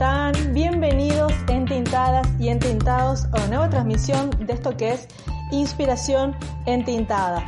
[0.00, 0.54] están?
[0.54, 5.06] Bienvenidos entintadas y entintados a una nueva transmisión de esto que es
[5.52, 6.34] Inspiración
[6.64, 7.44] Entintada.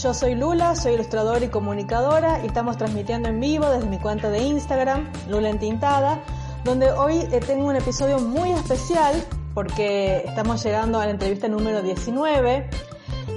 [0.00, 4.30] Yo soy Lula, soy ilustradora y comunicadora y estamos transmitiendo en vivo desde mi cuenta
[4.30, 6.22] de Instagram, Lula Entintada,
[6.62, 9.12] donde hoy eh, tengo un episodio muy especial
[9.52, 12.70] porque estamos llegando a la entrevista número 19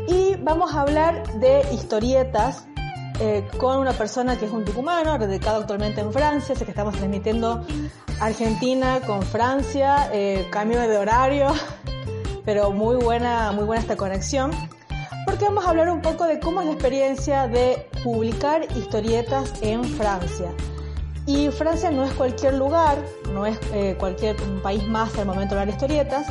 [0.07, 2.67] y vamos a hablar de historietas
[3.19, 6.95] eh, con una persona que es un tucumano, radicado actualmente en Francia, sé que estamos
[6.95, 7.65] transmitiendo
[8.19, 11.53] Argentina con Francia, eh, cambio de horario,
[12.45, 14.51] pero muy buena, muy buena esta conexión,
[15.25, 19.83] porque vamos a hablar un poco de cómo es la experiencia de publicar historietas en
[19.83, 20.51] Francia.
[21.25, 22.97] Y Francia no es cualquier lugar,
[23.31, 26.27] no es eh, cualquier país más al momento de hablar historietas,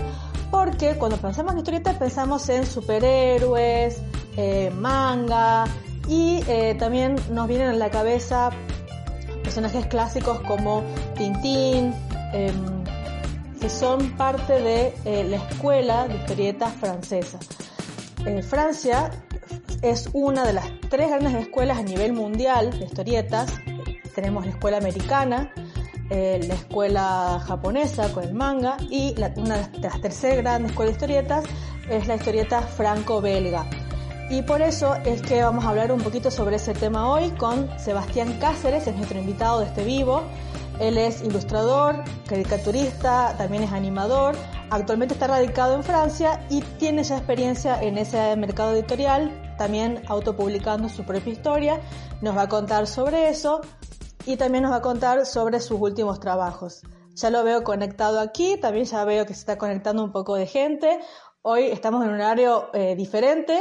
[0.51, 4.03] porque cuando pensamos en historietas pensamos en superhéroes,
[4.37, 5.65] eh, manga,
[6.13, 8.51] y eh, también nos vienen a la cabeza
[9.43, 10.85] personajes clásicos como
[11.17, 11.95] Tintín,
[12.35, 12.85] em,
[13.59, 17.39] que son parte de eh, la escuela de historietas francesa.
[18.27, 19.11] Eh, Francia
[19.81, 23.51] es una de las tres grandes escuelas a nivel mundial de historietas.
[24.15, 25.51] Tenemos la escuela americana,
[26.11, 31.45] la escuela japonesa con el manga y una de las terceras grandes escuelas de historietas
[31.89, 33.67] es la historieta franco-belga.
[34.31, 37.69] Y por eso es que vamos a hablar un poquito sobre ese tema hoy con
[37.79, 40.23] Sebastián Cáceres, es nuestro invitado de este vivo.
[40.81, 44.35] Él es ilustrador, caricaturista, también es animador.
[44.71, 50.89] Actualmente está radicado en Francia y tiene ya experiencia en ese mercado editorial, también autopublicando
[50.89, 51.81] su propia historia.
[52.23, 53.61] Nos va a contar sobre eso
[54.25, 56.83] y también nos va a contar sobre sus últimos trabajos.
[57.15, 60.47] Ya lo veo conectado aquí, también ya veo que se está conectando un poco de
[60.47, 61.01] gente.
[61.43, 63.61] Hoy estamos en un horario eh, diferente,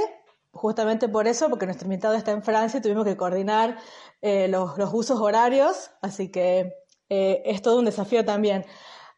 [0.51, 3.77] justamente por eso, porque nuestro invitado está en Francia y tuvimos que coordinar
[4.21, 6.73] eh, los, usos horarios, así que
[7.09, 8.65] eh, es todo un desafío también.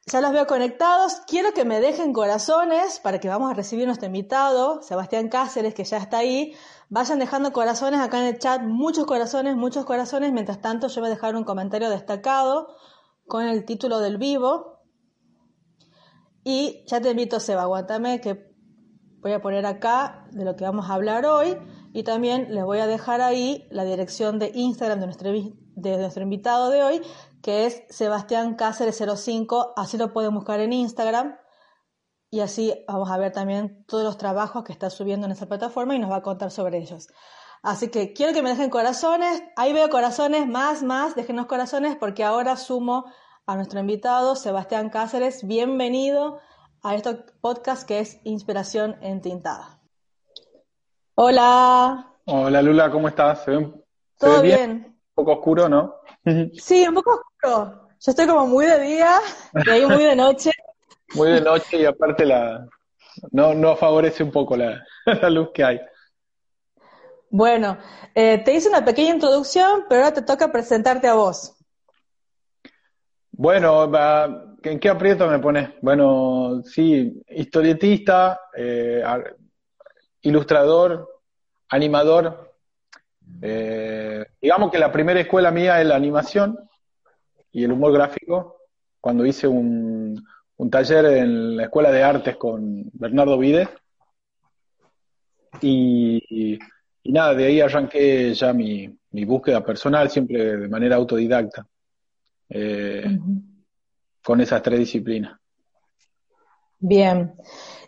[0.05, 4.07] Ya los veo conectados, quiero que me dejen corazones para que vamos a recibir nuestro
[4.07, 6.53] invitado, Sebastián Cáceres, que ya está ahí.
[6.89, 10.33] Vayan dejando corazones acá en el chat, muchos corazones, muchos corazones.
[10.33, 12.75] Mientras tanto, yo voy a dejar un comentario destacado
[13.27, 14.81] con el título del vivo.
[16.43, 18.52] Y ya te invito, Seba, aguántame que
[19.23, 21.57] voy a poner acá de lo que vamos a hablar hoy
[21.93, 26.23] y también les voy a dejar ahí la dirección de Instagram de nuestro, de nuestro
[26.23, 27.01] invitado de hoy,
[27.41, 31.37] que es Sebastián Cáceres 05, así lo pueden buscar en Instagram.
[32.29, 35.95] Y así vamos a ver también todos los trabajos que está subiendo en esa plataforma
[35.95, 37.07] y nos va a contar sobre ellos.
[37.61, 42.25] Así que quiero que me dejen corazones, ahí veo corazones, más, más, déjenos corazones porque
[42.25, 43.05] ahora sumo
[43.45, 46.39] a nuestro invitado Sebastián Cáceres, bienvenido
[46.83, 49.79] a este podcast que es Inspiración Entintada.
[51.15, 52.13] Hola.
[52.25, 53.45] Hola Lula, ¿cómo estás?
[54.19, 54.85] ¿Todo bien?
[54.87, 55.95] Un poco oscuro, ¿no?
[56.53, 57.87] sí, un poco oscuro.
[57.99, 59.19] Yo estoy como muy de día
[59.65, 60.51] y ahí muy de noche.
[61.15, 62.67] muy de noche y aparte la
[63.31, 64.83] no, no favorece un poco la,
[65.29, 65.79] luz que hay.
[67.29, 67.77] Bueno,
[68.13, 71.55] eh, te hice una pequeña introducción, pero ahora te toca presentarte a vos.
[73.31, 73.89] Bueno,
[74.63, 75.69] ¿en qué aprieto me pones?
[75.81, 79.03] Bueno, sí, historietista, eh,
[80.21, 81.21] ilustrador,
[81.69, 82.55] animador.
[83.41, 86.57] Eh, digamos que la primera escuela mía es la animación
[87.51, 88.57] y el humor gráfico.
[88.99, 90.25] Cuando hice un,
[90.71, 93.69] taller en la Escuela de Artes con Bernardo Vides.
[95.61, 96.57] Y,
[97.03, 101.67] nada, de ahí arranqué ya mi búsqueda personal, siempre de manera autodidacta.
[102.49, 103.17] Eh,
[104.23, 105.37] con esas tres disciplinas.
[106.79, 107.33] Bien.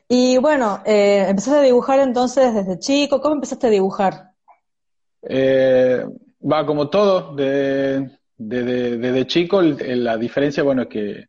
[0.08, 3.20] Y bueno, eh, empezaste a dibujar entonces desde chico.
[3.20, 4.32] ¿Cómo empezaste a dibujar?
[5.22, 6.06] Eh,
[6.42, 11.26] va como todo, desde de, chico la diferencia, bueno, es que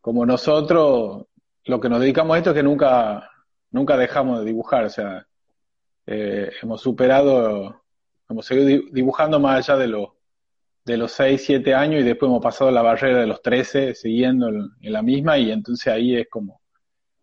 [0.00, 1.26] como nosotros,
[1.64, 3.30] lo que nos dedicamos a esto es que nunca,
[3.70, 5.26] nunca dejamos de dibujar, o sea,
[6.06, 7.82] hemos superado,
[8.30, 10.17] hemos seguido dibujando más allá de lo,
[10.88, 14.48] de los 6, 7 años y después hemos pasado la barrera de los 13 siguiendo
[14.48, 16.62] en, la misma y entonces ahí es como...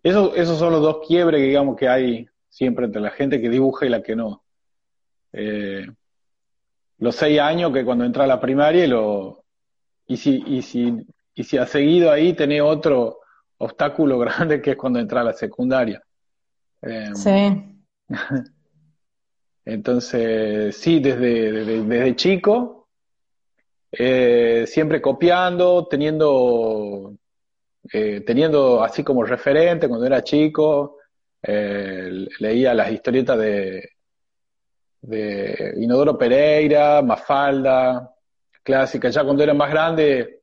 [0.04, 3.50] Eso, esos son los dos quiebres que digamos que hay siempre entre la gente que
[3.50, 4.44] dibuja y la que no.
[5.34, 5.88] Eh,
[7.00, 9.44] los 6 años que cuando entra a la primaria y, lo,
[10.06, 11.04] y, si, y, si,
[11.34, 13.18] y si ha seguido ahí tenés otro
[13.58, 16.04] obstáculo grande que es cuando entra a la secundaria.
[16.84, 17.64] Eh, sí.
[19.66, 22.85] Entonces, sí, desde, desde, desde chico
[23.92, 27.16] eh, siempre copiando, teniendo,
[27.92, 30.98] eh, teniendo así como referente cuando era chico,
[31.42, 33.90] eh, leía las historietas de,
[35.02, 38.14] de Inodoro Pereira, Mafalda,
[38.64, 39.10] clásica.
[39.10, 40.42] Ya cuando era más grande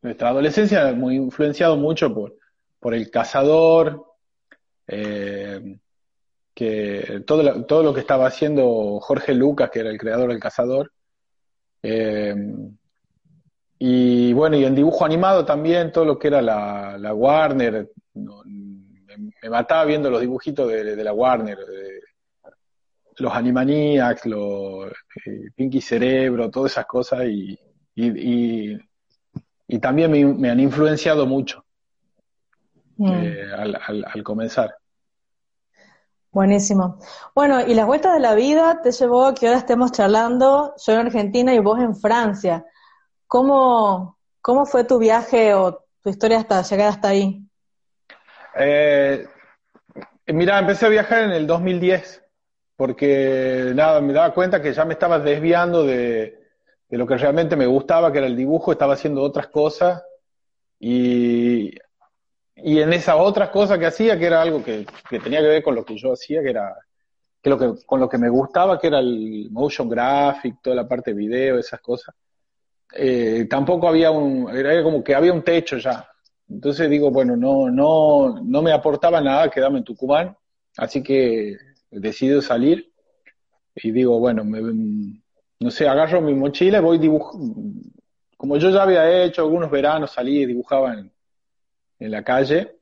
[0.00, 2.36] nuestra adolescencia muy influenciado mucho por,
[2.78, 4.06] por el cazador,
[6.54, 10.92] que todo todo lo que estaba haciendo Jorge Lucas, que era el creador del cazador.
[11.82, 12.34] Eh,
[13.78, 19.48] y bueno, y en dibujo animado también, todo lo que era la, la Warner, me,
[19.48, 22.00] mataba viendo los dibujitos de, de la Warner, de,
[23.20, 24.90] los Animaniacs, los
[25.26, 27.58] eh, Pinky Cerebro, todas esas cosas, y,
[27.94, 28.78] y,
[29.68, 31.64] y, también me, han influenciado mucho
[32.96, 33.10] mm.
[33.10, 34.74] eh, al, al, comenzar.
[36.32, 36.98] Buenísimo.
[37.34, 40.92] Bueno, y las vueltas de la vida te llevó a que ahora estemos charlando, yo
[40.92, 42.64] en Argentina y vos en Francia.
[43.26, 47.44] ¿Cómo, cómo fue tu viaje o tu historia hasta llegar hasta ahí?
[48.54, 49.26] Eh,
[50.26, 52.20] mira, empecé a viajar en el 2010
[52.80, 56.40] porque nada, me daba cuenta que ya me estaba desviando de,
[56.88, 60.02] lo que realmente me gustaba, que era el dibujo, estaba haciendo otras cosas
[60.78, 61.74] y,
[62.62, 64.86] y en esas otras cosas que hacía, que era algo que,
[65.22, 66.74] tenía que ver con lo que yo hacía, que era
[67.42, 70.86] que lo que, con lo que me gustaba, que era el motion graphic, toda la
[70.88, 72.14] parte de video, esas cosas,
[72.94, 76.06] eh, tampoco había un, era como que había un techo ya.
[76.48, 80.36] Entonces digo, bueno, no, no, no me aportaba nada quedarme en Tucumán,
[80.76, 81.56] así que
[81.90, 82.92] decido salir
[83.74, 87.54] y digo, bueno, no sé, agarro mi mochila y voy dibujando.
[88.36, 91.12] Como yo ya había hecho algunos veranos, salí y dibujaba en,
[92.08, 92.76] la calle,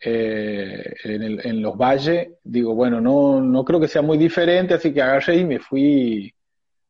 [0.00, 5.00] eh, en, los valles, digo, bueno, no, no creo que sea muy diferente, así que
[5.00, 6.34] agarré y me fui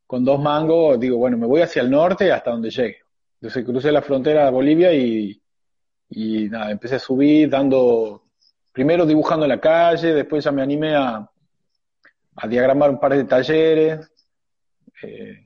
[0.06, 2.98] con dos mangos, digo, bueno, me voy hacia el norte hasta donde llegue.
[3.40, 5.40] Entonces crucé la frontera de Bolivia y,
[6.10, 8.24] y nada, empecé a subir dando,
[8.72, 11.28] primero dibujando en la calle, después ya me animé a,
[12.36, 14.10] a diagramar un par de talleres.
[15.02, 15.44] Eh,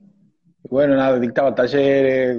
[0.62, 2.36] bueno, nada, dictaba talleres,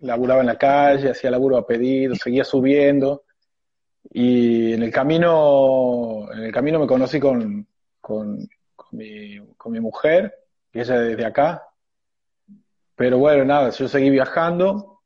[0.00, 3.24] laburaba en la calle, hacía laburo a pedido, seguía subiendo.
[4.10, 7.66] Y en el camino, en el camino me conocí con,
[8.00, 8.48] con,
[8.92, 10.34] mi, con mi mujer,
[10.72, 11.62] que ella desde acá.
[12.96, 15.00] Pero bueno, nada, yo seguí viajando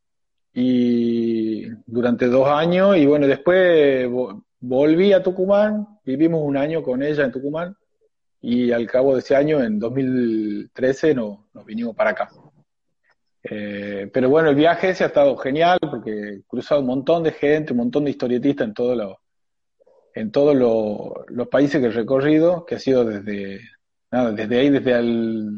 [0.52, 4.08] y durante dos años y bueno, después
[4.60, 7.76] volví a Tucumán, vivimos un año con ella en Tucumán
[8.40, 12.30] y al cabo de ese año, en 2013, no, nos vinimos para acá.
[13.46, 17.32] Eh, pero bueno, el viaje ese ha estado genial porque he cruzado un montón de
[17.32, 19.18] gente, un montón de historietistas en, todo
[20.14, 20.56] en todos
[21.28, 23.60] los países que he recorrido, que ha sido desde,
[24.10, 25.02] nada, desde ahí, desde,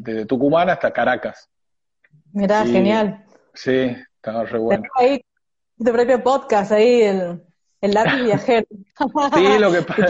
[0.03, 1.49] desde Tucumán hasta Caracas.
[2.33, 3.23] Mirá, genial.
[3.53, 4.83] Sí, estaba re bueno.
[4.95, 5.21] Ahí,
[5.77, 7.41] tu propio podcast, ahí, el,
[7.79, 8.67] el lápiz viajero.
[9.33, 10.05] sí, lo que pasa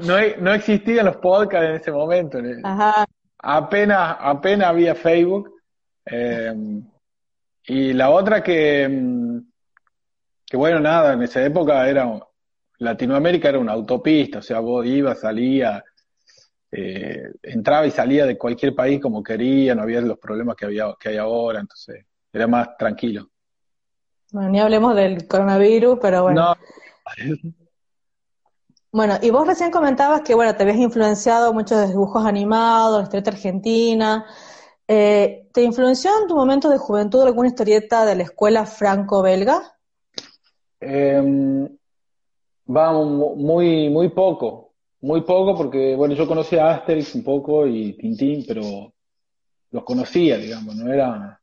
[0.00, 2.38] no, no, existían los podcasts en ese momento.
[3.38, 5.57] Apenas, apenas había Facebook.
[6.10, 6.54] Eh,
[7.64, 9.40] y la otra que,
[10.46, 12.08] que, bueno, nada, en esa época era,
[12.78, 15.82] Latinoamérica era una autopista, o sea, vos ibas, salías,
[16.70, 20.94] eh, entraba y salía de cualquier país como quería, no había los problemas que, había,
[20.98, 23.28] que hay ahora, entonces era más tranquilo.
[24.32, 26.54] Bueno, ni hablemos del coronavirus, pero bueno.
[26.54, 26.56] No.
[28.90, 33.02] Bueno, y vos recién comentabas que, bueno, te habías influenciado mucho de dibujos animados, la
[33.04, 34.26] historieta argentina.
[34.90, 39.76] Eh, ¿Te influenció en tu momento de juventud alguna historieta de la escuela franco-belga?
[40.80, 41.68] Eh,
[42.74, 47.98] va muy, muy poco, muy poco porque, bueno, yo conocía a Asterix un poco y
[47.98, 48.94] Tintín, pero
[49.70, 51.38] los conocía, digamos, no era...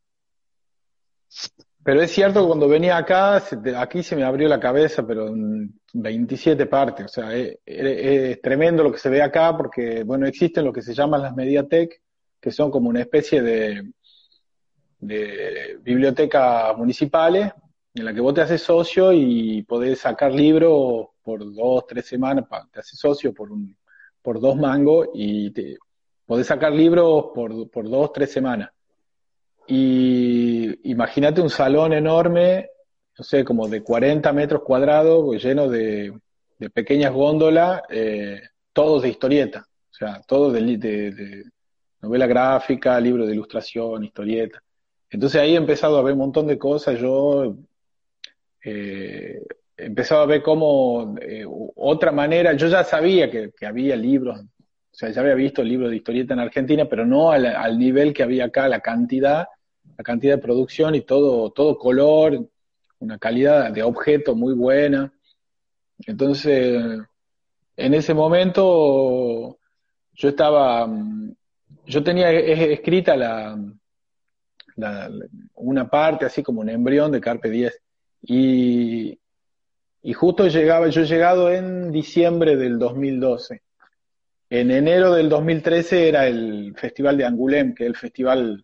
[1.83, 3.43] Pero es cierto que cuando venía acá,
[3.77, 7.05] aquí se me abrió la cabeza, pero en 27 partes.
[7.05, 10.95] O sea, es, tremendo lo que se ve acá porque, bueno, existen lo que se
[10.95, 12.01] llaman las Mediatek,
[12.45, 13.91] que son como una especie de,
[15.81, 17.51] bibliotecas municipales
[17.95, 22.45] en la que vos te haces socio y podés sacar libros por dos, tres semanas,
[22.71, 23.49] te haces socio por,
[24.21, 25.79] por dos mangos y te,
[26.27, 28.69] podés sacar libros por, por dos, tres semanas.
[29.67, 32.69] Y imagínate un salón enorme,
[33.17, 36.13] no sé, como de 40 metros cuadrados, lleno de,
[36.71, 38.39] pequeñas góndolas, eh,
[38.71, 40.61] todos de historieta, o sea, todos de,
[42.05, 44.61] novela gráfica, libro de ilustración, historieta.
[45.09, 47.55] Entonces ahí he empezado a ver un montón de cosas, yo
[48.63, 49.41] eh,
[49.77, 51.45] empezado a ver cómo eh,
[51.75, 55.97] otra manera, yo ya sabía que, había libros, o sea, ya había visto libros de
[55.97, 59.47] historieta en Argentina, pero no al, al nivel que había acá, la cantidad
[59.97, 62.49] la cantidad de producción y todo, todo color,
[62.99, 65.13] una calidad de objeto muy buena.
[66.05, 66.83] Entonces,
[67.77, 69.57] en ese momento
[70.13, 70.89] yo estaba,
[71.85, 73.57] yo tenía escrita la,
[75.55, 77.81] una parte, así como un embrión de Carpe 10.
[78.23, 79.19] Y,
[80.01, 83.61] y justo llegaba, yo he llegado en diciembre del 2012.
[84.49, 88.63] En enero del 2013 era el Festival de Angoulême, que es el festival,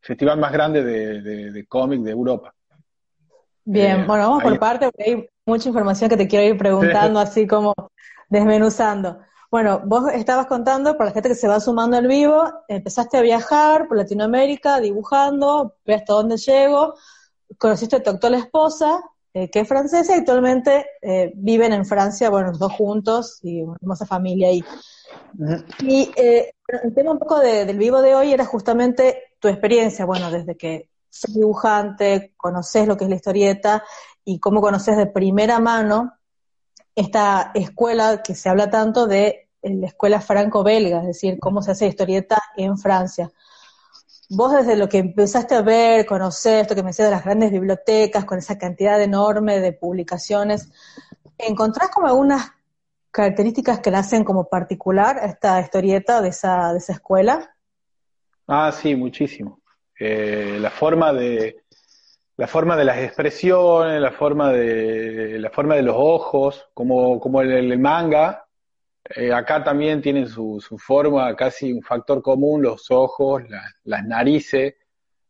[0.00, 2.54] festival más grande de, de, cómic de Europa.
[3.64, 7.20] Bien, eh, bueno, vamos por parte, porque hay mucha información que te quiero ir preguntando,
[7.20, 7.72] así como
[8.28, 9.20] desmenuzando.
[9.52, 13.20] Bueno, vos estabas contando, para la gente que se va sumando al vivo, empezaste a
[13.20, 16.94] viajar por Latinoamérica dibujando, ves hasta dónde llego,
[17.58, 19.02] conociste a tu actual esposa,
[19.34, 23.60] eh, que es francesa y actualmente eh, viven en Francia, bueno, los dos juntos y
[23.60, 24.64] una hermosa familia ahí.
[25.80, 30.30] Y eh, el tema un poco del vivo de hoy era justamente tu experiencia, bueno,
[30.30, 33.84] desde que sos dibujante, conoces lo que es la historieta
[34.24, 36.14] y cómo conoces de primera mano
[36.94, 41.86] esta escuela que se habla tanto de la escuela franco-belga, es decir, cómo se hace
[41.86, 43.30] historieta en Francia.
[44.28, 47.50] Vos desde lo que empezaste a ver, conocer esto que me decías de las grandes
[47.50, 50.70] bibliotecas, con esa cantidad enorme de publicaciones,
[51.38, 52.50] ¿encontrás como algunas
[53.10, 57.54] características que la hacen como particular esta historieta de esa, de esa escuela?
[58.46, 59.60] Ah, sí, muchísimo.
[59.98, 61.62] Eh, la forma de,
[62.36, 67.42] la forma de las expresiones, la forma de, la forma de los ojos, como, como
[67.42, 68.46] el, manga,
[69.04, 73.42] eh, acá también tienen su, su, forma, casi un factor común, los ojos,
[73.84, 74.74] las narices,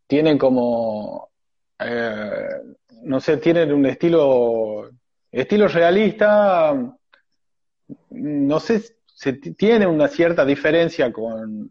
[0.06, 1.30] tienen como,
[1.78, 2.48] eh,
[3.02, 4.90] no sé, tienen un estilo,
[5.30, 6.74] estilo realista,
[8.10, 11.70] no sé, se tiene una cierta diferencia con,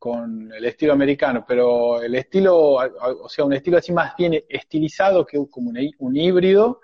[0.00, 5.26] con el estilo americano, pero el estilo, o sea, un estilo así más bien estilizado
[5.26, 6.80] que como un, híbrido,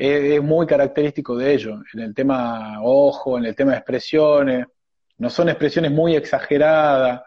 [0.00, 4.66] es, muy característico de ello, en el tema ojo, en el tema de expresiones,
[5.18, 7.20] no son expresiones muy exageradas,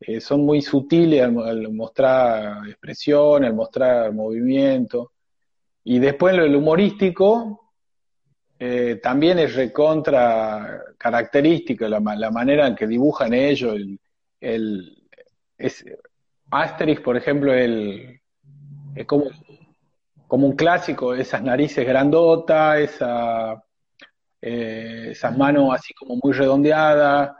[0.00, 5.12] eh, son muy sutiles al, mostrar expresión, al mostrar movimiento,
[5.84, 7.74] y después lo, el humorístico
[8.58, 14.00] eh, también es recontra característico, la, la manera en que dibujan ellos, el,
[14.40, 14.98] el
[15.56, 15.84] es,
[16.50, 18.20] Asterix, por ejemplo, el,
[18.96, 19.26] es como,
[20.30, 23.60] como un clásico, esas narices grandotas, esa,
[24.40, 27.32] eh, esas manos así como muy redondeadas,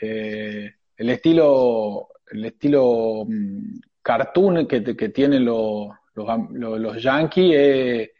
[0.00, 8.12] eh, el estilo, el estilo mm, cartoon que, que tienen los, los, yankees, eh,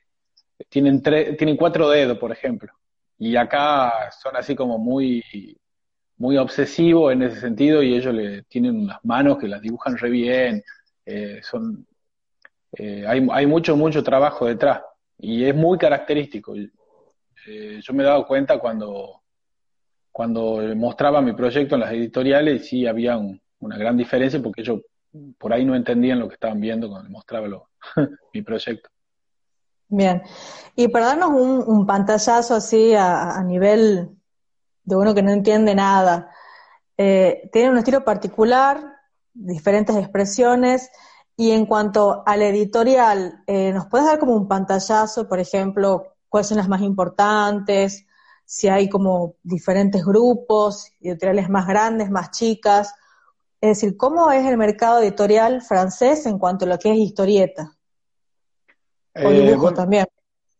[0.68, 2.70] tienen, tienen cuatro dedos, por ejemplo,
[3.18, 5.25] y acá son así como muy
[6.18, 10.11] muy obsesivo en ese sentido y ellos le tienen unas manos que las dibujan re
[10.11, 10.62] bien,
[11.06, 11.87] eh, son,
[12.72, 14.82] eh, hay, hay, mucho, mucho trabajo detrás
[15.18, 16.54] y es muy característico.
[16.54, 19.22] Eh, yo me he dado cuenta cuando,
[20.12, 23.18] cuando mostraba mi proyecto en las editoriales sí había
[23.60, 24.80] una gran diferencia porque ellos
[25.38, 27.48] por ahí no entendían lo que estaban viendo cuando mostraba
[28.34, 28.90] mi proyecto.
[29.90, 30.22] Bien,
[30.76, 34.10] y para darnos un, un pantallazo así a, a nivel
[34.88, 36.30] de uno que no entiende nada.
[36.96, 38.82] Eh, tiene un estilo particular,
[39.34, 40.90] diferentes expresiones,
[41.40, 46.49] y en cuanto al editorial, eh, ¿nos puedes dar como un pantallazo, por ejemplo, cuáles
[46.49, 48.09] son las más importantes?
[48.45, 52.92] Si hay como diferentes grupos, editoriales más grandes, más chicas.
[53.61, 57.71] Es decir, ¿cómo es el mercado editorial francés en cuanto a lo que es historieta?
[59.14, 60.07] O eh, también.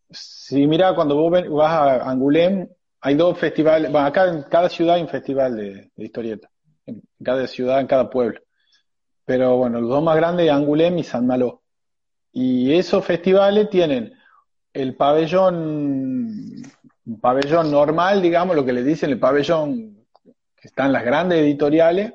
[0.09, 2.69] Sí, mira, cuando vos vas a Angoulême,
[3.01, 6.49] hay dos festivales, bueno, acá en cada ciudad hay un festival de, historieta,
[6.85, 8.39] en cada ciudad, en cada pueblo.
[9.29, 11.61] Pero bueno, los dos más grandes, Angoulême y San Malo.
[12.31, 14.11] Y esos festivales tienen
[14.73, 16.63] el pabellón,
[17.21, 20.03] pabellón normal, digamos, lo que le dicen, el pabellón
[20.55, 22.11] que están las grandes editoriales,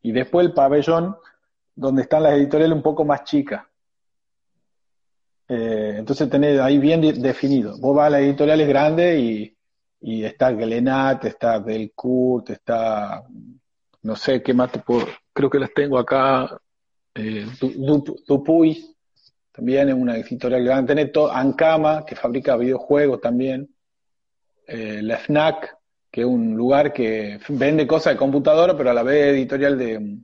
[0.00, 1.14] y después el pabellón
[1.74, 3.62] donde están las editoriales un poco más chicas.
[5.46, 7.76] Eh, entonces tenés ahí bien definido.
[7.78, 9.54] Vos vas a las editoriales grandes y
[10.06, 13.22] y está Glenat, está Delcourt, está,
[14.04, 16.58] no sé qué más te puedo, creo que las tengo acá,
[17.14, 17.46] eh,
[18.26, 18.94] Dupuy,
[19.50, 23.68] también es una editorial grande, tenés Ancama, que fabrica videojuegos también,
[24.66, 25.76] eh, la FNAC,
[26.10, 30.18] que es un lugar que vende cosas de computadora, pero a la vez editorial de,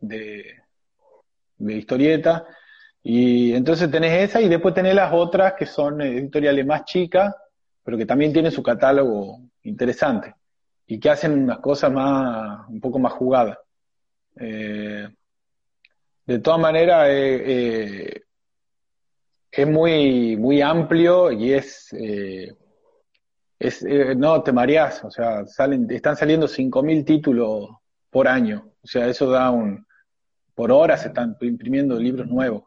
[0.00, 0.44] de,
[1.56, 2.46] de historieta,
[3.02, 7.34] y entonces tenés esa y después tenés las otras que son editoriales más chicas,
[7.82, 10.34] pero que también tiene su catálogo interesante
[10.92, 13.56] y que hacen unas cosas más, un poco más jugadas.
[14.36, 15.08] Eh,
[16.26, 18.22] de todas maneras, eh, eh,
[19.50, 21.96] es muy, muy amplio y es,
[24.16, 27.70] no, te mareás, o sea, salen, están saliendo 5.000 títulos
[28.10, 29.86] por año, o sea, eso da un,
[30.54, 32.64] por hora se están imprimiendo libros nuevos.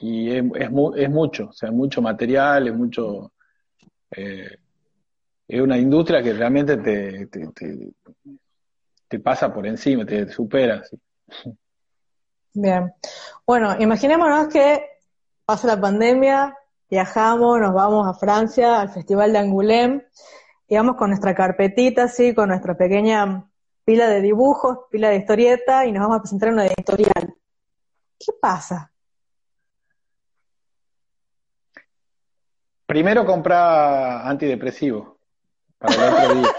[0.00, 3.30] Y es, es, es, mucho, o sea, mucho material, es mucho...
[5.48, 7.92] es una industria que realmente te, te, te,
[9.08, 10.84] te pasa por encima, te supera.
[10.84, 11.56] ¿sí?
[12.52, 12.92] Bien.
[13.46, 14.86] Bueno, imaginémonos que
[15.46, 16.54] pasa la pandemia,
[16.90, 20.06] viajamos, nos vamos a Francia, al Festival de Angoulême,
[20.68, 22.34] y vamos con nuestra carpetita, ¿sí?
[22.34, 23.48] con nuestra pequeña
[23.86, 27.34] pila de dibujos, pila de historieta, y nos vamos a presentar una editorial.
[28.18, 28.92] ¿Qué pasa?
[32.84, 35.17] Primero compra antidepresivo
[35.78, 36.50] para el otro día.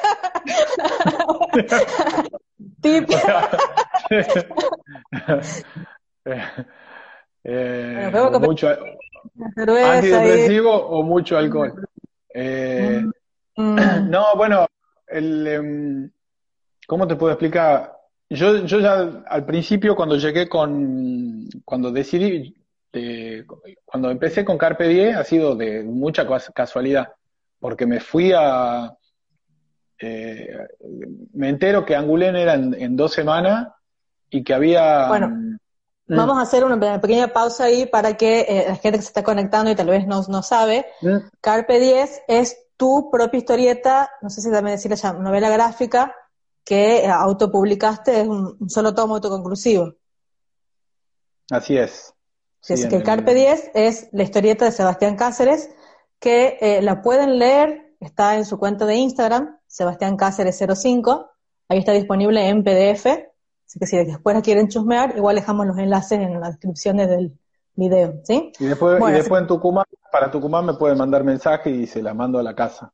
[7.44, 11.88] eh, bueno, mucho antidepresivo o mucho alcohol.
[12.34, 13.04] Eh,
[13.56, 13.76] mm.
[14.10, 14.66] No, bueno,
[15.08, 16.10] el, um,
[16.88, 17.96] ¿cómo te puedo explicar?
[18.30, 22.56] Yo, yo ya al principio cuando llegué con, cuando decidí,
[22.92, 23.46] de,
[23.86, 27.14] cuando empecé con Carpe Diem ha sido de mucha casualidad,
[27.60, 28.92] porque me fui a,
[30.00, 30.68] eh,
[31.34, 33.68] me entero que Angulén era en, dos semanas
[34.29, 35.08] y que había...
[35.10, 35.58] Bueno, mm,
[36.08, 39.24] vamos a hacer una pequeña pausa ahí para que eh, la gente que se está
[39.24, 41.18] conectando y tal vez no, no sabe, ¿Mm?
[41.41, 46.15] Carpe 10 es tu propia historieta, no sé si también decirle ya, novela gráfica,
[46.63, 49.96] que eh, autopublicaste, es un, solo tomo autoconclusivo.
[51.51, 52.13] Así es.
[52.62, 55.70] Sí, que Carpe 10 es la historieta de Sebastián Cáceres,
[56.20, 61.32] que la pueden leer, está en su cuenta de Instagram, Sebastián Cáceres 05.
[61.70, 63.06] Ahí está disponible en PDF.
[63.06, 67.38] Así que si después la quieren chusmear, igual dejamos los enlaces en las descripciones del
[67.76, 68.52] video, ¿sí?
[68.60, 72.16] Y después, y después en Tucumán, para Tucumán me pueden mandar mensaje y se las
[72.16, 72.92] mando a la casa.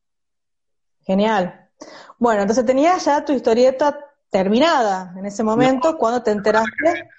[1.02, 1.70] Genial.
[2.20, 3.98] Bueno, entonces tenías ya tu historieta
[4.30, 7.10] terminada en ese momento, cuando te enteraste.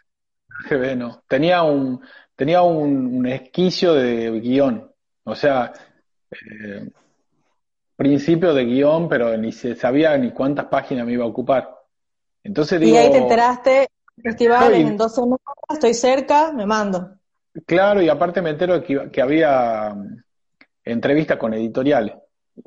[0.97, 1.23] no.
[1.27, 2.03] Tenía un,
[2.35, 4.93] tenía un, un esquicio de guion.
[5.25, 5.73] O sea,
[6.31, 6.91] eh,
[7.97, 11.75] principio de guion, pero ni se sabía ni cuántas páginas me iba a ocupar.
[12.45, 13.89] Entonces digo, y ahí te enteraste,
[14.23, 17.11] festival en dos semanas, estoy cerca, me mando.
[17.65, 20.23] Claro, y aparte me entero que, que había mm,
[20.85, 22.15] entrevistas con editoriales.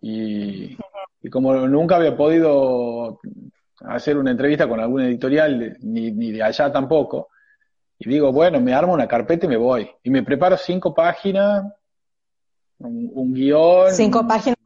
[0.02, 0.78] Y,
[1.22, 3.20] y, como nunca había podido
[3.82, 7.30] hacer una entrevista con algún editorial, ni, ni de allá tampoco,
[7.98, 9.90] y digo, bueno, me armo una carpeta y me voy.
[10.04, 11.66] Y me preparo cinco páginas,
[12.80, 13.92] un, un guion.
[13.92, 14.59] Cinco páginas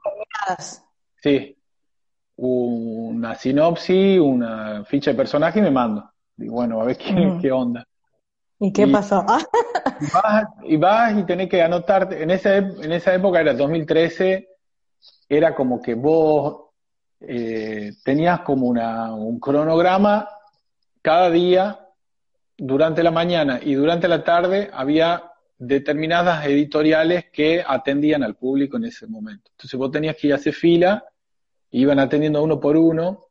[1.21, 1.57] Sí.
[2.35, 6.09] Una sinopsis, una ficha de personaje y me mando.
[6.35, 7.85] Digo, bueno, a ver qué, onda.
[8.59, 9.23] ¿Y qué pasó?
[10.63, 12.21] y, vas, y tenés que anotarte.
[12.21, 14.47] En esa, en esa época era 2013,
[15.29, 16.69] era como que vos
[17.19, 20.27] eh, tenías como una, un cronograma
[21.01, 21.83] cada día,
[22.57, 25.31] durante la mañana y durante la tarde había
[25.67, 29.51] determinadas editoriales que atendían al público en ese momento.
[29.51, 31.03] Entonces vos tenías que ir a hacer fila,
[31.71, 33.27] iban atendiendo uno por uno,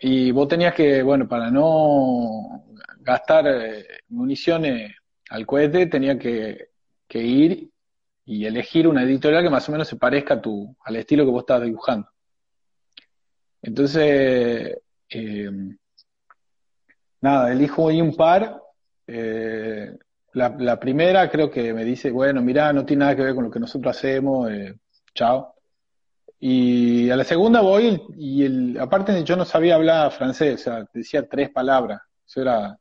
[0.00, 2.64] y vos tenías que, bueno, para no
[3.00, 4.94] gastar eh, municiones
[5.30, 6.70] al cohete, tenía que,
[7.10, 7.70] ir
[8.24, 11.30] y elegir una editorial que más o menos se parezca a tu, al estilo que
[11.30, 12.08] vos estabas dibujando.
[13.62, 14.78] Entonces,
[15.10, 15.50] eh,
[17.20, 18.62] nada, elijo ahí un par,
[19.06, 19.96] eh,
[20.38, 23.50] la, primera creo que me dice, bueno, mira, no tiene nada que ver con lo
[23.50, 24.78] que nosotros hacemos, eh,
[25.14, 25.54] chao.
[26.40, 30.84] Y a la segunda voy y el, aparte yo no sabía hablar francés, o sea,
[30.94, 32.00] decía tres palabras.
[32.26, 32.78] Eso era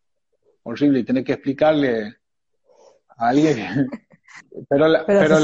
[0.63, 2.17] horrible y tener que explicarle
[3.17, 3.57] a alguien.
[4.69, 5.37] pero la, pero,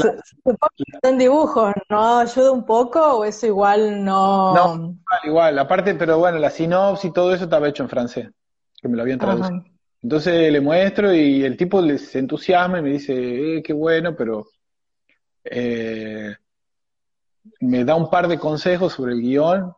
[1.02, 4.54] en dibujo, ¿no ayuda un poco o eso igual no?
[4.54, 5.58] No, igual, igual.
[5.58, 8.30] Aparte, pero bueno, la sinopsis y todo eso estaba hecho en francés,
[8.80, 9.64] que me lo habían traducido.
[10.04, 13.14] Entonces le muestro y el tipo se entusiasma y me dice,
[13.56, 14.44] eh, qué bueno, pero
[15.42, 16.36] eh,
[17.60, 19.72] me da un par de consejos sobre el guion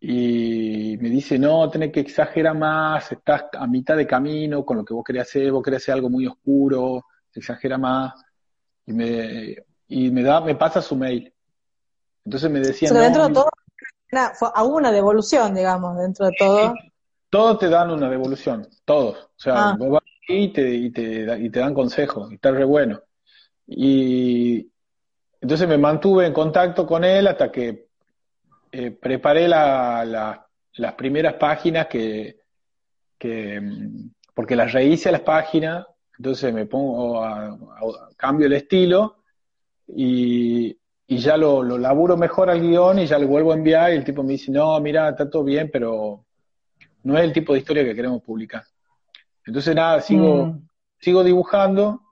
[0.00, 4.84] y me dice, no, tenés que exagerar más, estás a mitad de camino con lo
[4.84, 8.12] que vos querés hacer, vos querés hacer algo muy oscuro, exagera más.
[8.84, 9.56] Y me,
[9.88, 11.32] y me da, me pasa su mail.
[12.22, 12.92] Entonces me decía...
[12.92, 13.48] dentro de todo,
[14.34, 16.74] fue una devolución, digamos, dentro de todo
[17.36, 19.18] todos te dan una devolución, todos.
[19.18, 19.76] O sea, ah.
[19.78, 23.02] vos vas y te, y, te, y te dan consejos, y está re bueno.
[23.66, 24.72] Y
[25.42, 27.88] entonces me mantuve en contacto con él hasta que
[28.72, 30.46] eh, preparé la,
[30.76, 32.38] las primeras páginas que,
[33.18, 33.60] que,
[34.32, 35.84] porque las rehice a las páginas,
[36.16, 37.54] entonces me pongo a,
[38.16, 39.18] cambio el estilo
[39.88, 40.74] y,
[41.06, 43.96] y ya lo, lo laburo mejor al guion y ya le vuelvo a enviar y
[43.96, 46.25] el tipo me dice, no, mira, está todo bien, pero
[47.06, 48.64] no es el tipo de historia que queremos publicar.
[49.44, 50.68] Entonces nada, sigo, mm.
[50.98, 52.02] sigo dibujando,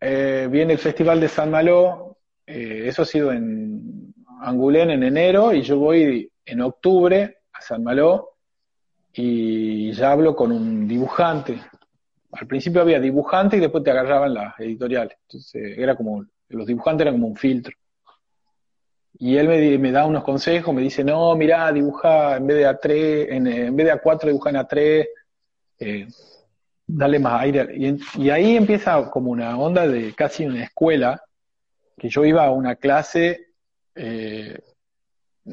[0.00, 5.52] eh, viene el Festival de San Malo, eh, eso ha sido en Angulén en enero
[5.52, 8.36] y yo voy en octubre a San Malo
[9.12, 11.60] y ya hablo con un dibujante.
[12.30, 15.16] Al principio había dibujante y después te agarraban las editoriales.
[15.22, 17.76] Entonces era como, los dibujantes eran como un filtro.
[19.22, 22.66] Y él me, me da unos consejos, me dice, no, mira dibuja en vez de
[22.66, 25.08] A3, en, en vez de A4 dibuja en A3,
[25.78, 26.08] eh,
[26.86, 27.68] dale más aire.
[28.16, 31.22] Y, ahí empieza como una onda de casi una escuela,
[31.98, 33.48] que yo iba a una clase,
[33.94, 34.58] eh,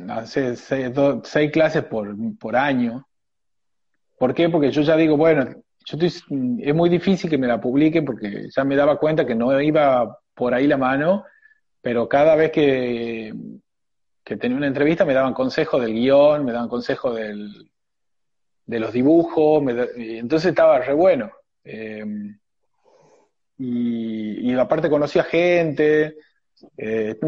[0.08, 3.06] hace seis, clases por, por año.
[4.17, 4.47] ¿Por qué?
[4.47, 6.08] Porque yo ya digo, bueno, yo estoy,
[6.62, 10.19] es muy difícil que me la publiquen porque ya me daba cuenta que no iba
[10.34, 11.25] por ahí la mano
[11.82, 13.34] pero cada vez que,
[14.24, 17.72] tenía una entrevista me daban consejos del guion, me daban consejos del,
[18.66, 19.63] de los dibujos,
[19.96, 21.32] y entonces estaba re bueno.
[21.63, 22.38] Em,
[23.60, 26.18] y, aparte conocía gente,
[26.78, 27.20] eh,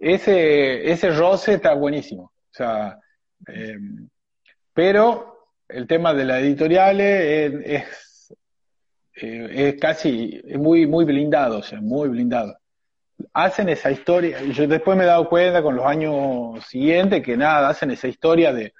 [0.00, 2.22] ese, ese roce está buenísimo.
[2.24, 2.98] O sea,
[3.46, 4.08] em,
[4.72, 8.34] pero el tema de las editoriales es,
[9.22, 12.56] eh, es, casi, es muy, muy blindado, o sea, muy blindado
[13.32, 17.36] hacen esa historia, y yo después me he dado cuenta con los años siguientes que
[17.36, 18.72] nada, hacen esa historia de,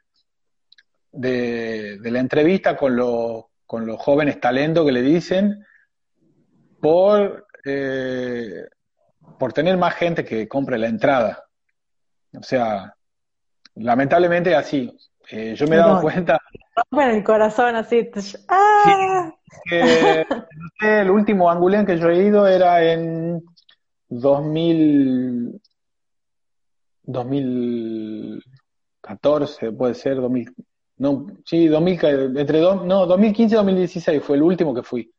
[1.12, 5.64] de, la entrevista con, los, con los jóvenes talentos que le dicen
[6.80, 8.66] por, eh,
[9.38, 11.44] por tener más gente que compre la entrada.
[12.38, 12.94] O sea,
[13.74, 14.96] lamentablemente así.
[15.30, 16.38] Eh, yo me he dado cuenta.
[16.92, 18.10] En el corazón así.
[18.48, 19.32] ¡ah!
[20.80, 23.42] el último angulén que yo he ido era en
[24.08, 25.60] 2000,
[27.02, 30.54] 2014, puede ser, 2000,
[30.98, 35.10] no, sí, 2000, entre no, 2015 y 2016 fue el último que fui.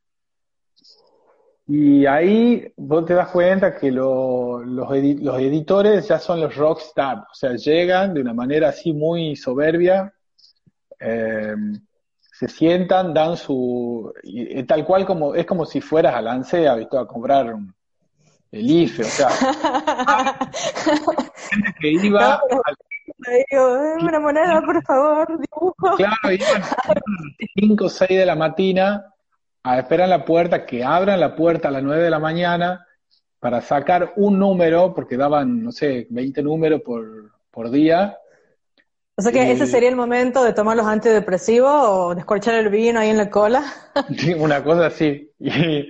[1.70, 7.34] Y ahí vos te das cuenta que los, los editores ya son los rockstar, o
[7.34, 10.14] sea, llegan de una manera así muy soberbia,
[11.00, 11.56] eh,
[12.40, 16.98] se sientan, dan su, y, tal cual como, es como si fueras a Lancea, ¿viste?
[16.98, 17.76] a comprar un,
[18.52, 19.30] el IFE, o sea,
[21.50, 22.42] gente que iba...
[24.02, 25.96] una moneda, por favor, dibujo.
[25.98, 27.04] Claro, iban a las
[27.56, 29.14] 5 o 6 de la mañana
[29.64, 32.86] a esperar en la puerta, que abran la puerta a las 9 de la mañana
[33.40, 38.18] para sacar un número, porque daban, no sé, 20 números por, por día.
[39.16, 43.00] O sea que ese sería el momento de tomar los antidepresivos o descorchar el vino
[43.00, 43.64] ahí en la cola.
[44.38, 45.32] Una cosa así.
[45.40, 45.90] Y,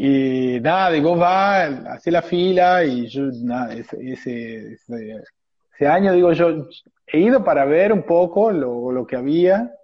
[0.00, 6.32] y nada, y vos vas, haces la fila y yo, nada, ese, ese, año, digo
[6.32, 6.68] yo,
[7.04, 9.74] he ido para ver un poco lo, lo que había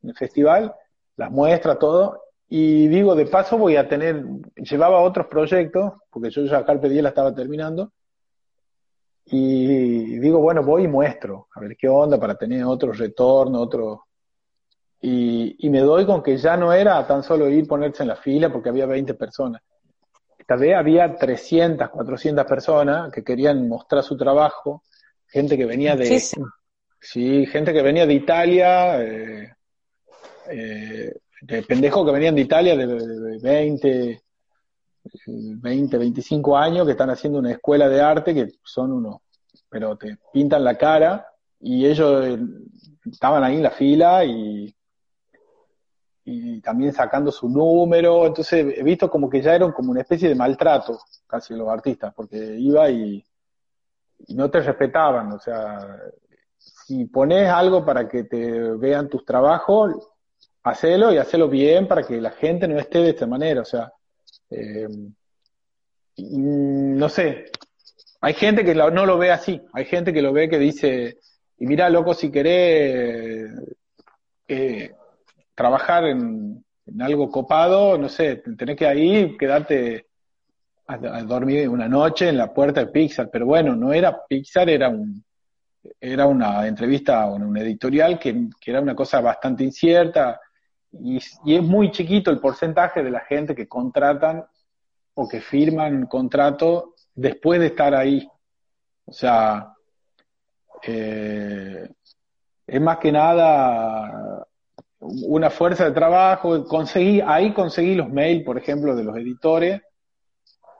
[0.00, 0.72] en el festival,
[1.16, 6.44] las muestras, todo, y digo, de paso voy a tener, llevaba otros proyectos, porque yo
[6.44, 7.90] ya Carpe Diem la estaba terminando,
[9.24, 14.04] y digo, bueno, voy y muestro, a ver qué onda para tener otro retorno, otro,
[15.06, 18.50] y, me doy con que ya no era tan solo ir ponerse en la fila
[18.50, 19.60] porque había 20 personas.
[20.38, 24.82] Esta vez había 300, 400 personas que querían mostrar su trabajo,
[25.26, 26.20] gente que venía de...
[27.00, 29.52] Sí, gente que venía de Italia, eh,
[30.50, 31.12] eh,
[31.42, 34.22] de pendejos que venían de Italia de, de 20,
[35.26, 39.16] 20, 25 años que están haciendo una escuela de arte que son unos,
[39.68, 41.26] pero te pintan la cara
[41.60, 42.38] y ellos eh,
[43.12, 44.73] estaban ahí en la fila y
[46.24, 50.28] y también sacando su número, entonces he visto como que ya eran como una especie
[50.28, 53.22] de maltrato casi los artistas, porque iba y,
[54.28, 55.78] no te respetaban, o sea,
[56.56, 59.92] si pones algo para que te vean tus trabajos,
[60.62, 63.92] hacelo y hacelo bien para que la gente no esté de esta manera, o sea,
[64.48, 64.88] eh,
[66.16, 67.50] no sé,
[68.22, 71.18] hay gente que no lo ve así, hay gente que lo ve que dice,
[71.58, 73.50] y mira, loco, si querés...
[74.48, 74.94] Eh,
[75.54, 76.64] trabajar en,
[77.00, 80.06] algo copado, no sé, tenés que ahí quedarte
[80.86, 84.88] a, dormir una noche en la puerta de Pixar, pero bueno, no era Pixar, era
[84.88, 85.24] un
[86.00, 90.40] era una entrevista o un editorial que, era una cosa bastante incierta
[90.92, 94.44] y, y, es muy chiquito el porcentaje de la gente que contratan
[95.14, 98.28] o que firman contrato después de estar ahí.
[99.06, 99.74] O sea,
[100.82, 101.88] eh,
[102.66, 104.46] es más que nada
[105.04, 109.82] una fuerza de trabajo, conseguí, ahí conseguí los mails, por ejemplo, de los editores,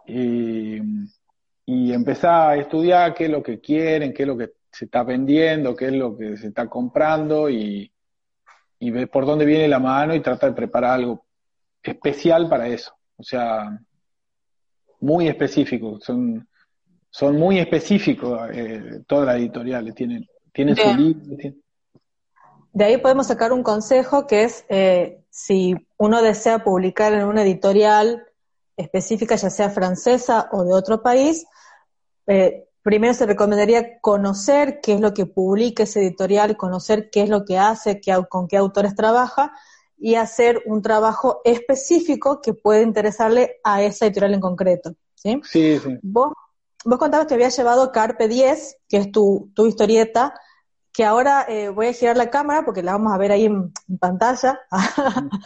[0.06, 0.78] y,
[1.66, 5.02] y empecé a estudiar qué es lo que quieren, qué es lo que se está
[5.02, 7.92] vendiendo, qué es lo que se está comprando, y,
[8.78, 11.24] y ve por dónde viene la mano y trata de preparar algo
[11.82, 12.92] especial para eso.
[13.16, 13.78] O sea,
[15.00, 15.98] muy específico.
[16.00, 16.48] Son,
[17.10, 19.94] son muy específicos eh, todas las editoriales.
[19.94, 21.36] Tienen, tienen su libro.
[22.74, 27.42] De ahí podemos sacar un consejo que es eh, si uno desea publicar en una
[27.42, 28.26] editorial
[28.76, 31.46] específica, ya sea francesa o de otro país,
[32.26, 37.28] eh, primero se recomendaría conocer qué es lo que publica ese editorial, conocer qué es
[37.28, 39.52] lo que hace, qué, con qué autores trabaja
[39.96, 44.96] y hacer un trabajo específico que puede interesarle a esa editorial en concreto.
[45.14, 45.40] ¿sí?
[45.44, 45.96] Sí, sí.
[46.02, 46.32] Vos,
[46.84, 50.34] vos contabas que habías llevado Carpe 10, que es tu, tu historieta,
[50.94, 53.72] que ahora eh, voy a girar la cámara porque la vamos a ver ahí en,
[53.98, 54.60] pantalla.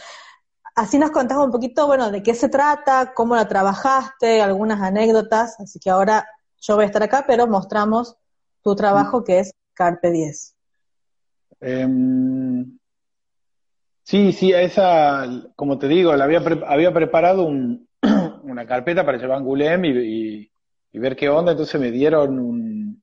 [0.75, 5.59] Así nos contás un poquito, bueno, de qué se trata, cómo la trabajaste, algunas anécdotas.
[5.59, 6.25] Así que ahora
[6.61, 8.15] yo voy a estar acá, pero mostramos
[8.61, 10.55] tu trabajo que es Carpe 10.
[11.61, 12.77] Em,
[14.03, 17.45] sí, sí, esa, como te digo, la había, había preparado
[18.43, 20.51] una carpeta para llevar a Gulem y,
[20.93, 23.01] ver qué onda, entonces me dieron un,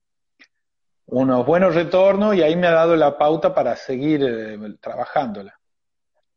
[1.07, 5.57] unos buenos retornos y ahí me ha dado la pauta para seguir eh, trabajándola.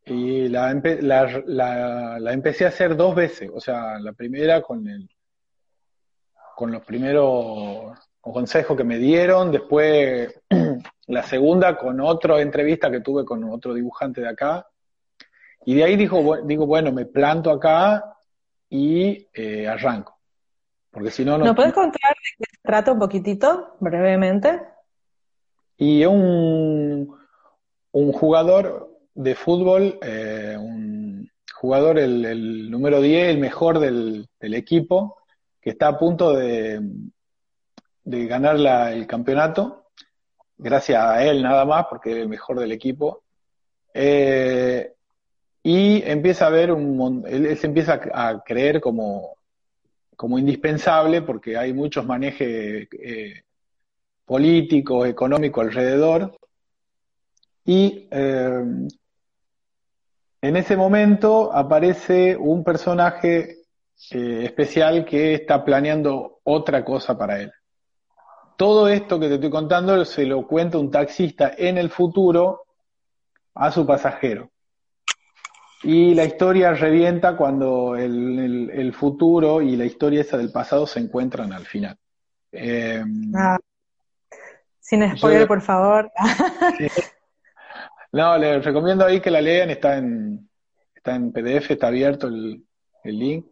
[0.05, 0.73] Y la,
[1.47, 5.09] la, empecé a hacer dos veces, o sea, la primera con, el,
[6.57, 10.41] con los primeros consejos que me dieron, después
[11.07, 14.67] la segunda con otra entrevista que tuve con otro dibujante de acá,
[15.65, 18.17] y de ahí dijo, digo, bueno, me planto acá
[18.69, 20.19] y eh, arranco.
[20.91, 21.45] Porque si no, no.
[21.45, 24.61] ¿No puedes contar de qué se trata un poquitito, brevemente?
[25.79, 27.09] Y un,
[27.91, 35.17] jugador de fútbol, eh, un jugador, el, número 10, el mejor del, equipo,
[35.61, 36.81] que está a punto de,
[38.05, 38.57] de ganar
[38.93, 39.87] el campeonato,
[40.59, 43.23] gracias a él nada más, porque es el mejor del equipo.
[43.95, 44.93] Eh,
[45.63, 49.40] y empieza a ver un él, se empieza a creer como
[50.21, 53.43] como indispensable porque hay muchos manejes eh,
[54.27, 56.37] políticos, económicos alrededor.
[57.65, 58.63] Y eh,
[60.43, 63.63] en ese momento aparece un personaje
[64.11, 67.51] eh, especial que está planeando otra cosa para él.
[68.59, 72.65] Todo esto que te estoy contando se lo cuenta un taxista en el futuro
[73.55, 74.51] a su pasajero.
[75.83, 81.53] Y la historia revienta cuando el, futuro y la historia esa del pasado se encuentran
[81.53, 81.97] al final.
[82.53, 83.03] Eh,
[83.35, 83.59] ah,
[84.81, 86.11] sin spoiler, por favor.
[88.13, 90.51] No, les recomiendo ahí que la lean, está en,
[90.95, 92.65] está en PDF, está abierto el,
[93.05, 93.47] link.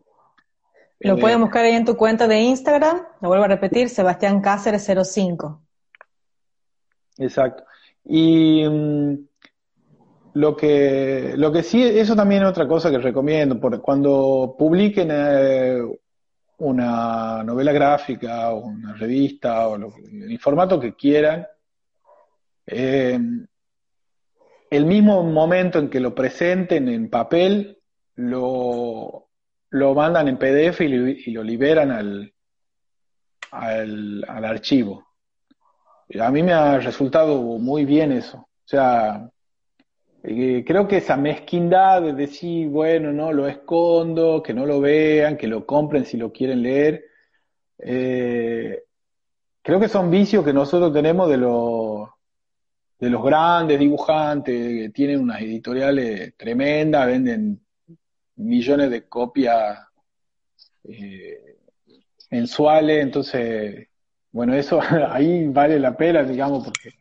[1.00, 4.40] Lo eh, pueden buscar ahí en tu cuenta de Instagram, lo vuelvo a repetir, Sebastián
[4.40, 5.62] Cáceres 05.
[7.18, 7.64] Exacto.
[8.04, 9.27] Y mm,
[10.38, 15.08] lo que, lo que sí, eso también es otra cosa que recomiendo, porque cuando publiquen
[15.10, 15.82] eh,
[16.58, 21.44] una novela gráfica o una revista o el formato que quieran,
[22.68, 23.18] eh,
[24.70, 27.76] el mismo momento en que lo presenten en papel,
[28.14, 29.30] lo,
[29.70, 32.32] lo mandan en PDF y lo, liberan al,
[33.50, 35.04] al, al archivo.
[36.20, 38.38] A mí me ha resultado muy bien eso.
[38.38, 39.28] O sea,
[40.30, 45.38] eh, creo que esa mezquindad de decir, bueno, no, lo escondo, que no lo vean,
[45.38, 47.02] que lo compren si lo quieren leer,
[47.78, 48.82] eh,
[49.62, 52.10] creo que son vicios que nosotros tenemos de los,
[52.98, 57.60] de los grandes dibujantes, que tienen unas editoriales tremendas, venden
[58.36, 59.78] millones de copias
[60.84, 61.56] eh,
[62.30, 63.88] mensuales, entonces,
[64.30, 66.97] bueno, eso ahí vale la pena, digamos, porque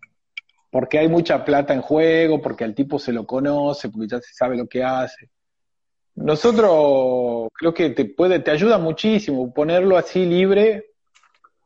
[0.69, 4.33] porque hay mucha plata en juego, porque al tipo se lo conoce, porque ya se
[4.33, 5.29] sabe lo que hace.
[6.15, 10.91] Nosotros creo que te puede, te ayuda muchísimo ponerlo así libre,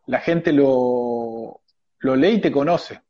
[0.08, 1.62] la gente lo,
[2.02, 3.02] lee y te conoce.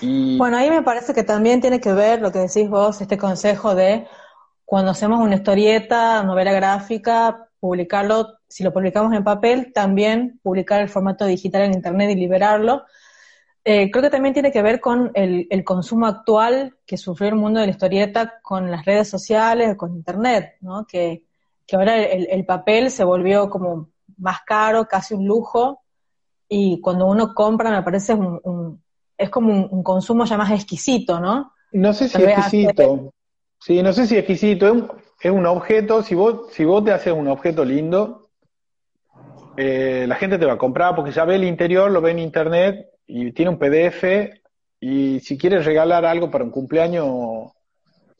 [0.00, 3.74] Bueno, ahí me parece que también tiene que ver lo que decís vos, este consejo
[3.74, 4.06] de
[4.64, 10.88] cuando hacemos una historieta, novela gráfica, publicarlo, si lo publicamos en papel, también publicar el
[10.88, 12.84] formato digital en internet y liberarlo,
[13.66, 17.60] eh, creo que también tiene que ver con el, consumo actual que sufrió el mundo
[17.60, 20.86] de la historieta con las redes sociales, con Internet, ¿no?
[20.86, 21.24] Que,
[21.72, 25.82] ahora el, papel se volvió como más caro, casi un lujo,
[26.46, 28.82] y cuando uno compra me parece un,
[29.16, 31.54] es como un, consumo ya más exquisito, ¿no?
[31.72, 33.14] No sé si exquisito.
[33.58, 34.66] Sí, no sé si exquisito.
[34.66, 38.28] Es un, es un objeto, si vos, si vos te haces un objeto lindo,
[39.56, 42.18] eh, la gente te va a comprar porque ya ve el interior, lo ve en
[42.18, 44.04] internet y tiene un PDF
[44.80, 47.06] y si quieres regalar algo para un cumpleaños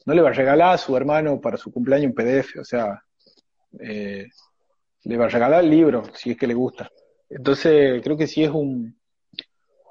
[0.05, 3.01] no le va a regalar a su hermano para su cumpleaños un PDF, o sea,
[3.79, 4.27] eh,
[5.03, 6.89] le va a regalar el libro si es que le gusta.
[7.29, 8.95] Entonces, creo que si es un,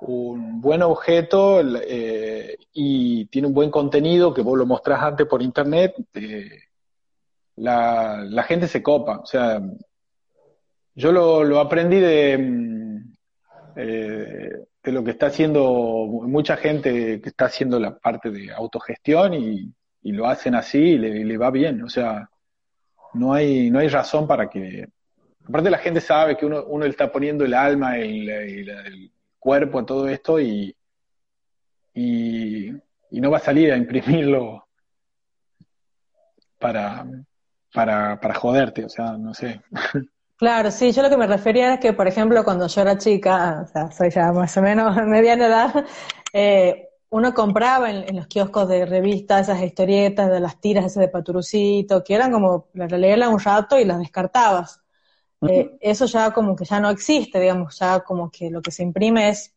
[0.03, 5.43] un buen objeto eh, y tiene un buen contenido que vos lo mostrás antes por
[5.43, 6.61] internet, eh,
[7.57, 9.19] la, la, gente se copa.
[9.19, 9.61] O sea,
[10.95, 13.15] yo lo, lo aprendí de, mm,
[14.85, 15.63] de lo que está haciendo
[16.27, 20.99] mucha gente que está haciendo la parte de autogestión y, y lo hacen así y
[20.99, 21.83] le, va bien.
[21.83, 22.29] O sea,
[23.15, 24.87] no hay, no hay razón para que...
[25.47, 29.87] Aparte la gente sabe que uno, uno está poniendo el alma y, el cuerpo a
[29.87, 30.75] todo esto y,
[31.95, 32.69] y,
[33.11, 34.67] y no va a salir a imprimirlo
[36.59, 37.07] para,
[37.73, 39.63] para, para joderte, o sea, no sé.
[40.37, 43.63] Claro, sí, yo lo que me refería es que, por ejemplo, cuando yo era chica,
[43.65, 45.85] o sea, soy ya más o menos mediana edad,
[46.33, 51.09] eh, uno compraba en, los kioscos de revistas esas historietas de las tiras esas de
[51.09, 54.81] Paturucito, que eran como, la leerla un rato y las descartabas.
[55.49, 58.83] Eh, eso ya como que ya no existe, digamos, ya como que lo que se
[58.83, 59.55] imprime es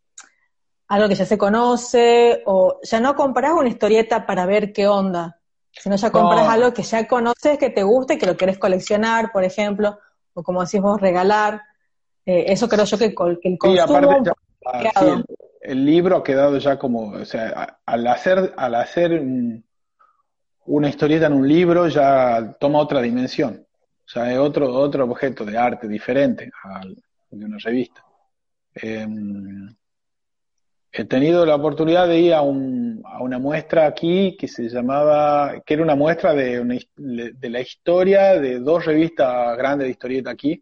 [0.90, 5.40] algo que ya se conoce, o ya no compras una historieta para ver qué onda,
[5.72, 9.32] sino ya compras algo que ya conoces, que te gusta y que lo quieres coleccionar,
[9.32, 9.98] por ejemplo,
[10.38, 11.63] o como decís vos, regalar.
[12.23, 14.23] Eh, eso creo yo que, que el consumo...
[14.23, 15.23] Sí,
[15.62, 19.23] el, libro ha quedado ya como, o sea, al hacer, al hacer
[20.65, 23.65] una historieta en un libro ya toma otra dimensión.
[24.06, 26.95] O sea, es otro, otro objeto de arte diferente al
[27.32, 28.04] de una revista.
[28.76, 29.76] Em,
[30.91, 35.62] he tenido la oportunidad de ir a, un, a, una muestra aquí que se llamaba,
[35.65, 40.62] que era una muestra de, de la historia de dos revistas grandes de historieta aquí,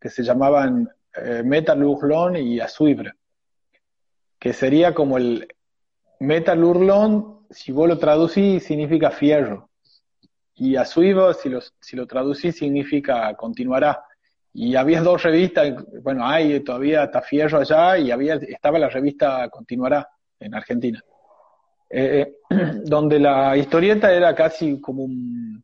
[0.00, 1.84] que se llamaban eh, Metal
[2.38, 3.12] y Azuibre,
[4.38, 5.46] que sería como el
[6.20, 9.70] Metal Urlon, si vos lo traducís, significa fierro,
[10.54, 14.04] y Azuibre, si lo, si lo traducís, significa continuará.
[14.52, 19.48] Y había dos revistas, bueno, hay todavía hasta Fierro allá, y había, estaba la revista
[19.48, 20.08] Continuará
[20.40, 21.00] en Argentina,
[21.88, 22.34] eh,
[22.84, 25.62] donde la historieta era casi como un,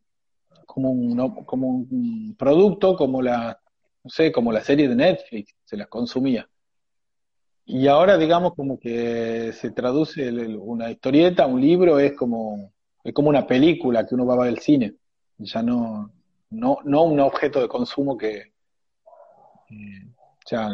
[0.64, 3.58] como un, como un producto, como la,
[4.04, 6.48] no sé, como la serie de Netflix, se las consumía.
[7.64, 12.72] Y ahora, digamos, como que se traduce una historieta, un libro, es como,
[13.02, 14.94] es como una película que uno va a ver al cine.
[15.38, 16.12] Ya no,
[16.50, 18.52] no, no un objeto de consumo que,
[19.70, 20.68] o sea,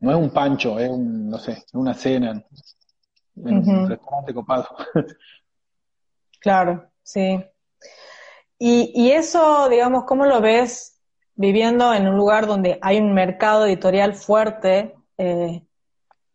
[0.00, 2.44] no es un pancho, es un, no sé, una cena
[3.36, 4.68] en un restaurante copado.
[6.40, 7.42] claro, sí.
[8.58, 11.00] Y, y eso, digamos, ¿cómo lo ves
[11.34, 15.66] viviendo en un lugar donde hay un mercado editorial fuerte eh,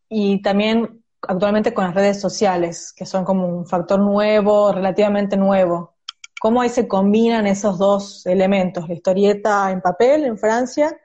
[0.10, 5.96] y también actualmente con las redes sociales, que son como un factor nuevo, relativamente nuevo?
[6.42, 10.98] ¿Cómo ahí se combinan esos dos elementos, la historieta en papel en Francia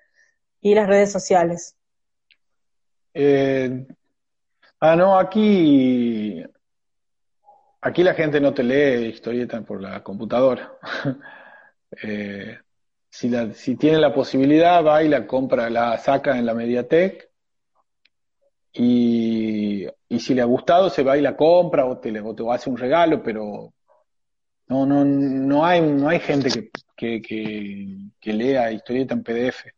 [0.65, 1.77] y las redes sociales?
[3.13, 3.87] Eh,
[4.81, 6.43] ah, no, aquí,
[7.83, 10.73] aquí la gente no te lee historietas por la computadora.
[12.03, 12.59] eh,
[13.11, 17.31] si, la, si tiene la posibilidad, va y la compra, la saca en la Mediatek.
[18.73, 22.43] Y, y si le ha gustado, se va y la compra o te, o te
[22.51, 23.75] hace un regalo, pero
[24.69, 29.74] no, no, no hay, no hay gente que, que, que, que lea historieta en PDF.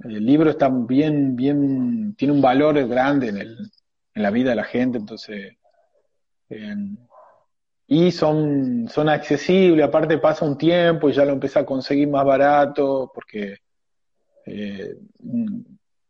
[0.00, 3.58] El libro está bien, bien, tiene un valor grande en, el,
[4.14, 5.56] en la vida de la gente, entonces,
[6.50, 6.76] eh,
[7.86, 12.24] y son, son accesibles, aparte pasa un tiempo y ya lo empieza a conseguir más
[12.24, 13.56] barato, porque
[14.46, 14.94] eh,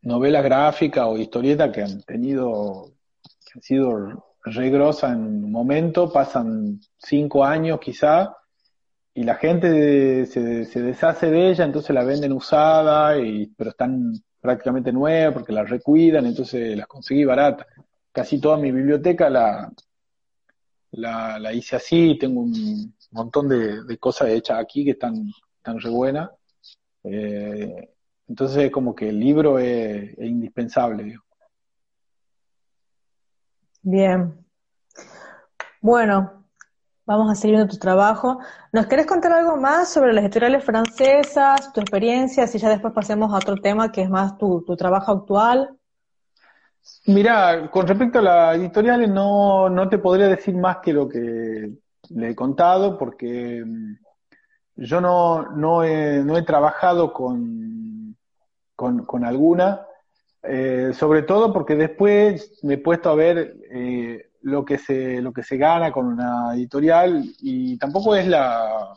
[0.02, 6.80] novelas gráficas o historietas que han tenido, que han sido regrosas en un momento, pasan
[6.98, 8.36] cinco años quizá,
[9.18, 14.12] y la gente se, se, deshace de ella, entonces la venden usada, y, pero están
[14.40, 17.66] prácticamente nuevas porque las recuidan, entonces las conseguí baratas.
[18.12, 19.72] Casi toda mi biblioteca la,
[20.92, 25.80] la, la hice así, tengo un montón de, de, cosas hechas aquí que están, están
[25.80, 26.30] re buenas.
[27.02, 27.90] Eh,
[28.28, 31.02] entonces como que el libro es, es indispensable.
[31.02, 31.24] Digo.
[33.82, 34.46] Bien.
[35.80, 36.37] Bueno,
[37.08, 38.38] Vamos a seguir viendo tu trabajo.
[38.70, 43.32] ¿Nos querés contar algo más sobre las editoriales francesas, tu experiencia, si ya después pasemos
[43.32, 45.74] a otro tema que es más tu, tu trabajo actual?
[47.06, 51.70] Mira, con respecto a las editoriales no, no te podría decir más que lo que
[52.10, 53.94] le he contado porque mm,
[54.76, 58.18] yo no, no, he, no he trabajado con,
[58.76, 59.80] con, con alguna,
[60.42, 65.32] eh, sobre todo porque después me he puesto a ver eh, lo que se, lo
[65.32, 68.94] que se gana con una editorial y tampoco es la,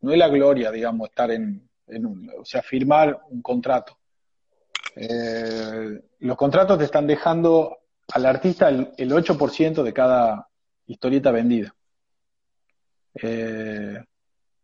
[0.00, 3.98] no es la gloria, digamos, estar en, en un, o sea, firmar un contrato.
[4.94, 7.78] Eh, los contratos te están dejando
[8.12, 10.48] al artista el, el 8% de cada
[10.86, 11.74] historieta vendida.
[13.14, 14.02] Eh,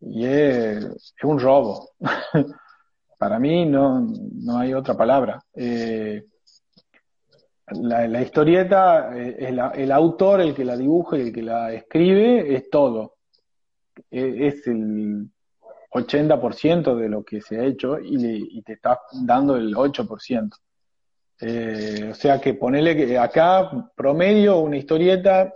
[0.01, 1.91] y es, es, un robo.
[3.19, 5.45] Para mí no, no hay otra palabra.
[5.55, 6.25] Eh,
[7.69, 11.73] la, la, historieta, eh, el, el, autor, el que la dibuja y el que la
[11.73, 13.17] escribe, es todo.
[14.11, 15.29] Es, es el
[15.93, 20.51] 80% de lo que se ha hecho y, y te está dando el 8%.
[21.45, 25.53] Eh, o sea que ponele que acá, promedio, una historieta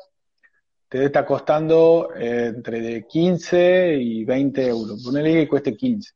[0.89, 5.03] te está costando eh, entre de 15 y 20 euros.
[5.05, 6.13] Ponele que cueste 15.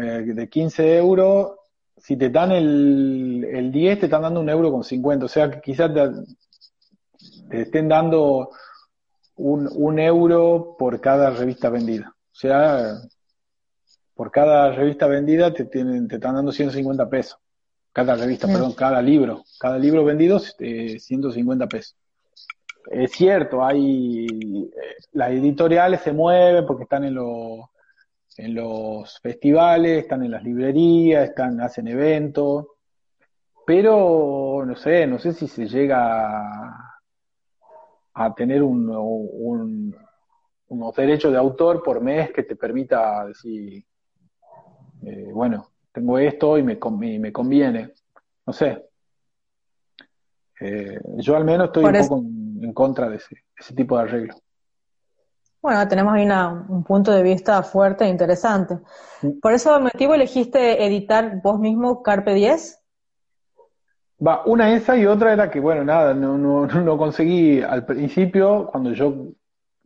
[0.00, 1.52] Eh, de 15 euros,
[1.96, 5.24] si te dan el, el 10, te están dando un euro con 50.
[5.24, 6.10] O sea que quizás te,
[7.48, 8.50] te estén dando
[9.36, 12.14] un, un euro por cada revista vendida.
[12.32, 12.98] O sea,
[14.14, 17.38] por cada revista vendida te, tienen, te están dando 150 pesos.
[17.92, 19.44] Cada revista, perdón, cada libro.
[19.58, 21.96] Cada libro vendido, eh, 150 pesos.
[22.90, 27.60] Es cierto, hay eh, las editoriales se mueven porque están en los
[28.36, 32.66] en los festivales, están en las librerías, están hacen eventos,
[33.66, 37.00] pero no sé, no sé si se llega a,
[38.14, 39.96] a tener un, un,
[40.68, 43.84] unos derechos de autor por mes que te permita decir,
[45.02, 47.92] eh, bueno, tengo esto y me, y me conviene.
[48.46, 48.84] No sé.
[50.60, 53.96] Eh, yo al menos estoy por un poco en, en, contra de ese, ese, tipo
[53.96, 54.34] de arreglo.
[55.64, 58.80] Bueno, tenemos ahí una, un punto de vista fuerte e interesante.
[59.40, 62.82] ¿Por ese motivo elegiste editar vos mismo Carpe 10?
[64.26, 68.68] Va, una esa y otra era que, bueno, nada, no, no, no conseguí al principio,
[68.70, 69.28] cuando yo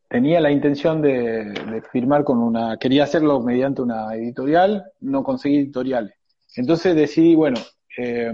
[0.09, 5.59] tenía la intención de, de, firmar con una, quería hacerlo mediante una editorial, no conseguí
[5.59, 6.12] editoriales.
[6.57, 7.61] Entonces decidí, bueno,
[7.97, 8.33] eh,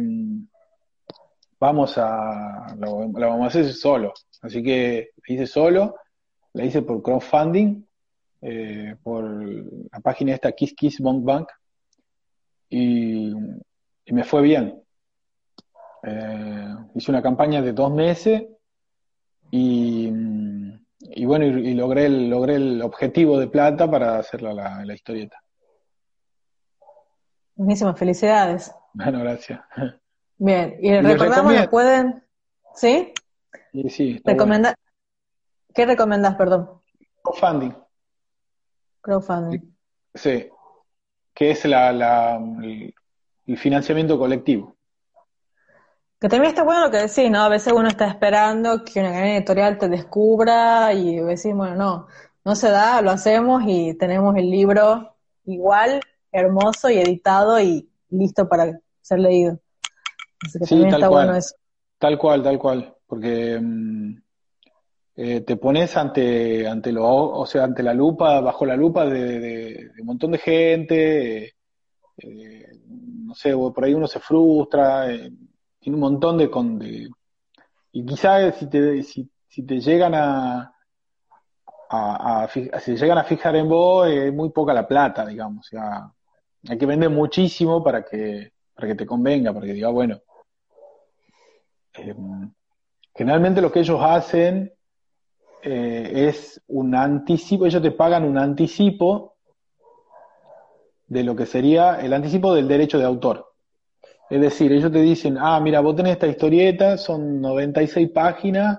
[1.61, 4.15] vamos a, lo, lo, vamos a hacer solo.
[4.41, 5.97] Así que hice solo,
[6.55, 7.85] la hice por crowdfunding,
[8.43, 9.25] eh, por
[9.93, 11.49] la página esta Kiss Kiss Bank Bank,
[12.71, 13.33] y,
[14.05, 14.83] y me fue bien.
[16.03, 18.45] Eh, hice una campaña de dos meses
[19.51, 20.11] y
[21.11, 25.43] y bueno, y, y, logré, el, logré el objetivo de plata para hacer la, historieta.
[27.55, 28.75] Buenísimas, felicidades.
[28.95, 29.61] Bueno, gracias.
[30.39, 32.23] Bien, y, recordamos, ¿lo pueden?
[32.75, 33.13] ¿Sí?
[33.73, 34.23] Sí, sí.
[34.25, 34.75] Recomenda...
[35.75, 36.81] ¿Qué recomendas, perdón?
[37.23, 37.75] Crowdfunding.
[39.01, 39.77] Crowdfunding.
[40.15, 40.49] Sí,
[41.35, 42.41] que es la, la,
[43.47, 44.77] el financiamiento colectivo.
[46.21, 47.43] Que también está bueno lo que decís, ¿no?
[47.43, 52.07] A veces uno está esperando que una gran editorial te descubra y decís, bueno, no,
[52.45, 56.01] no se da, lo hacemos y tenemos el libro igual,
[56.31, 59.59] hermoso y editado y listo para ser leído.
[60.47, 61.27] Así que sí, también está cual.
[61.27, 61.57] bueno eso.
[61.99, 64.24] Tal cual, tal cual, porque mm,
[65.17, 69.93] eh, te pones ante, ante lo, o sea, ante la lupa, bajo la lupa de,
[70.01, 71.55] un montón de gente,
[72.17, 75.31] eh, no sé, por ahí uno se frustra, eh,
[75.79, 77.09] tiene un montón de, con, de
[77.93, 80.75] y quizás si te, si, si te llegan a,
[81.89, 85.71] a, a, llegan a fijar en vos es muy poca la plata, digamos,
[86.69, 90.19] hay que vender muchísimo para que, para que te convenga, para que diga, bueno,
[91.99, 92.15] eh,
[93.15, 94.74] generalmente lo que ellos hacen
[95.65, 99.37] eh, es un anticipo, ellos te pagan un anticipo
[101.07, 103.53] de lo que sería el anticipo del derecho de autor.
[104.29, 108.79] Es decir, ellos te dicen, ah, mira, vos tenés esta historieta, son 96 páginas,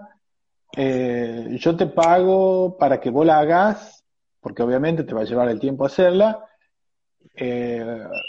[0.78, 4.04] eh, yo te pago para que vos la hagas,
[4.40, 6.46] porque obviamente te va a llevar el tiempo hacerla,
[7.34, 7.84] eh,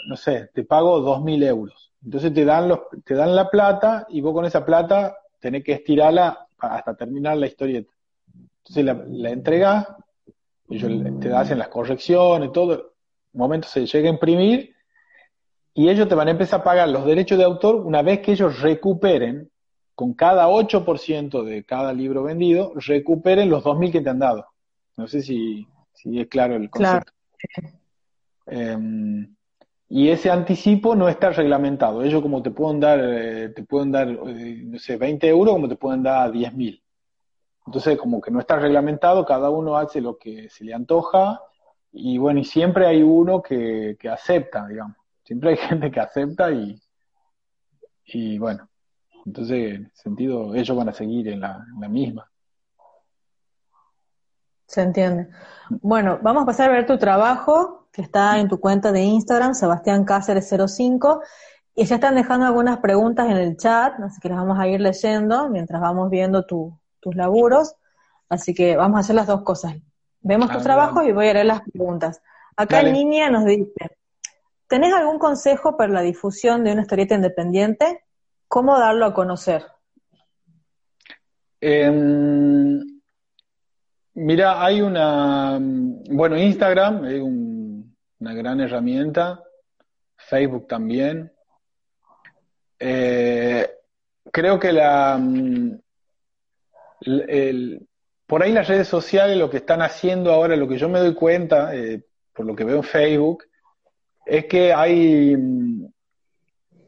[0.07, 1.93] no sé, te pago 2.000 euros.
[2.03, 5.73] Entonces te dan, los, te dan la plata y vos con esa plata tenés que
[5.73, 7.91] estirarla hasta terminar la historieta.
[8.69, 9.87] Entonces la, la entregás,
[10.69, 10.91] ellos
[11.21, 12.93] te hacen las correcciones, todo,
[13.33, 14.75] un momento se llega a imprimir
[15.73, 18.31] y ellos te van a empezar a pagar los derechos de autor una vez que
[18.31, 19.49] ellos recuperen,
[19.95, 24.45] con cada 8% de cada libro vendido, recuperen los 2.000 que te han dado.
[24.95, 27.13] No sé si, si es claro el concepto.
[27.53, 27.77] Claro.
[28.47, 29.27] Eh,
[29.89, 32.03] y ese anticipo no está reglamentado.
[32.03, 35.69] Ellos como te pueden dar, eh, te pueden dar, eh, no sé, 20 euros como
[35.69, 36.81] te pueden dar 10.000.
[37.67, 41.39] Entonces como que no está reglamentado, cada uno hace lo que se le antoja
[41.91, 44.95] y bueno, y siempre hay uno que, que acepta, digamos
[45.27, 46.81] siempre hay gente que acepta y,
[48.05, 48.69] y bueno,
[49.25, 52.29] Entonces, en ese sentido, ellos van a seguir en la, misma.
[54.65, 55.29] Se entiende.
[55.69, 59.53] Bueno, vamos a pasar a ver tu trabajo, que está en tu cuenta de Instagram,
[59.53, 61.21] Sebastián Cáceres 05,
[61.75, 64.81] y ya están dejando algunas preguntas en el chat, así que las vamos a ir
[64.81, 66.45] leyendo mientras vamos viendo
[67.07, 67.75] tus laburos.
[68.27, 69.75] Así que vamos a hacer las dos cosas.
[70.19, 72.21] Vemos tu ah, trabajo y voy a leer las preguntas.
[72.57, 73.97] Acá en línea nos dice,
[74.67, 78.03] ¿tenés algún consejo para la difusión de una historieta independiente?
[78.49, 79.65] ¿Cómo darlo a conocer?
[81.61, 82.81] Em,
[84.15, 89.41] mira, hay una, bueno, Instagram es una gran herramienta,
[90.17, 91.31] Facebook también.
[92.79, 93.69] Eh,
[94.31, 95.19] creo que la,
[98.25, 101.13] por ahí las redes sociales lo que están haciendo ahora, lo que yo me doy
[101.13, 103.43] cuenta, eh, por lo que veo en Facebook,
[104.25, 105.35] es que hay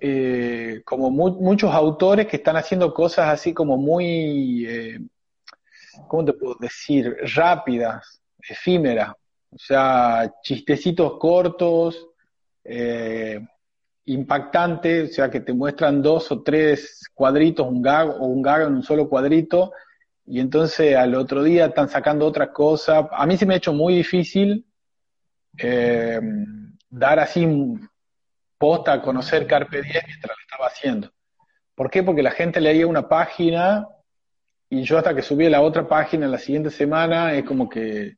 [0.02, 5.00] eh, como muchos autores que están haciendo cosas así como muy, eh,
[6.08, 7.16] ¿cómo te puedo decir?
[7.36, 9.14] Rápidas, efímeras.
[9.52, 12.08] O sea, chistecitos cortos,
[12.64, 13.40] eh,
[14.06, 18.68] impactantes, o sea, que te muestran dos o tres cuadritos, un gag o un gag
[18.68, 19.72] en un solo cuadrito,
[20.32, 23.10] y entonces al otro día están sacando otra cosa.
[23.12, 24.64] A mí se me ha hecho muy difícil
[25.58, 26.22] eh,
[26.88, 27.48] dar así
[28.56, 31.12] posta a conocer Carpe Diem mientras lo estaba haciendo.
[31.74, 32.04] ¿Por qué?
[32.04, 33.88] Porque la gente leía una página
[34.70, 38.18] y yo hasta que subí la otra página la siguiente semana es como que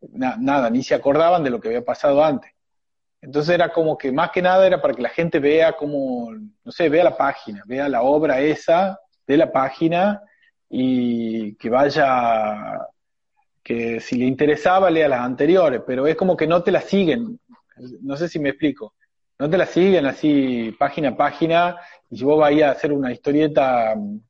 [0.00, 2.50] nada, ni se acordaban de lo que había pasado antes.
[3.20, 6.72] Entonces era como que más que nada era para que la gente vea como, no
[6.72, 10.20] sé, vea la página, vea la obra esa de la página
[10.70, 12.86] y que vaya,
[13.62, 17.38] que si le interesaba lea las anteriores, pero es como que no te la siguen.
[18.02, 18.94] No sé si me explico
[19.38, 21.76] no te la siguen así página a página,
[22.10, 24.20] y si vos vais a hacer una historieta mm,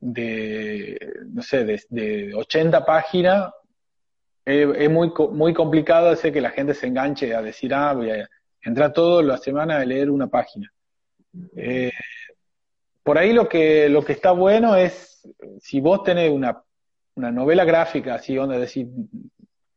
[0.00, 3.50] de, no sé, de, 80 páginas,
[4.44, 8.28] es muy, muy complicado hacer que la gente se enganche a decir, ah, voy a
[8.60, 10.70] entrar toda la semana a leer una página.
[11.56, 11.90] Eh,
[13.02, 15.13] por ahí lo que, lo que está bueno es,
[15.60, 16.62] si vos tenés una,
[17.14, 18.88] una novela gráfica, así, donde decir,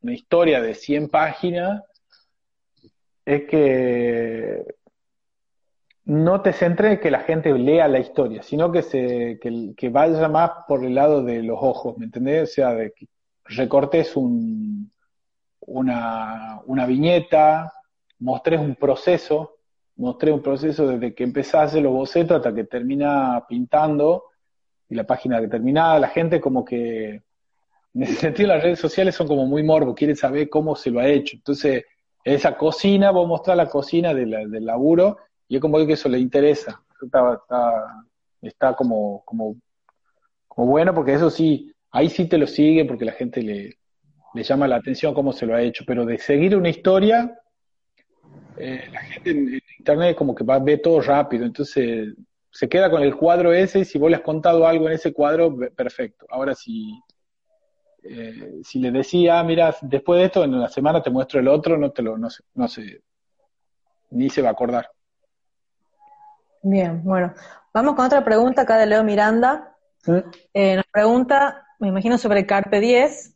[0.02, 1.84] una historia de 100 páginas,
[3.26, 4.64] es que
[6.06, 10.30] no te centres en que la gente lea la historia, sino que, se, que, vaya
[10.30, 12.43] más por el lado de los ojos, ¿me entendés?
[12.43, 13.08] O sea, de que
[13.43, 14.91] recortes un,
[15.60, 17.74] una, una viñeta,
[18.20, 19.58] mostres un proceso,
[19.98, 24.24] mostré un proceso desde que empezase los bocetos hasta que termina pintando
[24.90, 27.22] y la página que terminada, la gente como que,
[27.94, 31.00] en ese sentido las redes sociales son como muy morbo, quieren saber cómo se lo
[31.00, 31.36] ha hecho.
[31.36, 31.86] Entonces,
[32.24, 35.18] esa cocina, voy a mostrar la cocina del laburo,
[35.48, 36.82] y yo como que eso le interesa.
[37.02, 37.42] Está,
[38.42, 39.56] está, como, como,
[40.48, 43.78] como bueno, porque eso sí, ahí sí te lo sigue, porque la gente le,
[44.34, 47.40] le llama la atención cómo se lo ha hecho, pero de seguir una historia,
[48.58, 52.14] eh, la gente en, internet como que va a ver todo rápido, entonces
[52.52, 55.14] se queda con el cuadro ese y si vos le has contado algo en ese
[55.14, 56.26] cuadro, perfecto.
[56.30, 57.02] Ahora si
[58.10, 61.78] eh, si le decía, mira, después de esto, en una semana te muestro el otro,
[61.78, 63.02] no te lo, no sé, no sé,
[64.12, 64.89] ni se va a acordar.
[66.62, 67.34] Bien, bueno,
[67.74, 69.76] vamos con otra pregunta acá de Leo Miranda.
[70.54, 73.34] Eh, nos pregunta, me imagino sobre Carpe 10,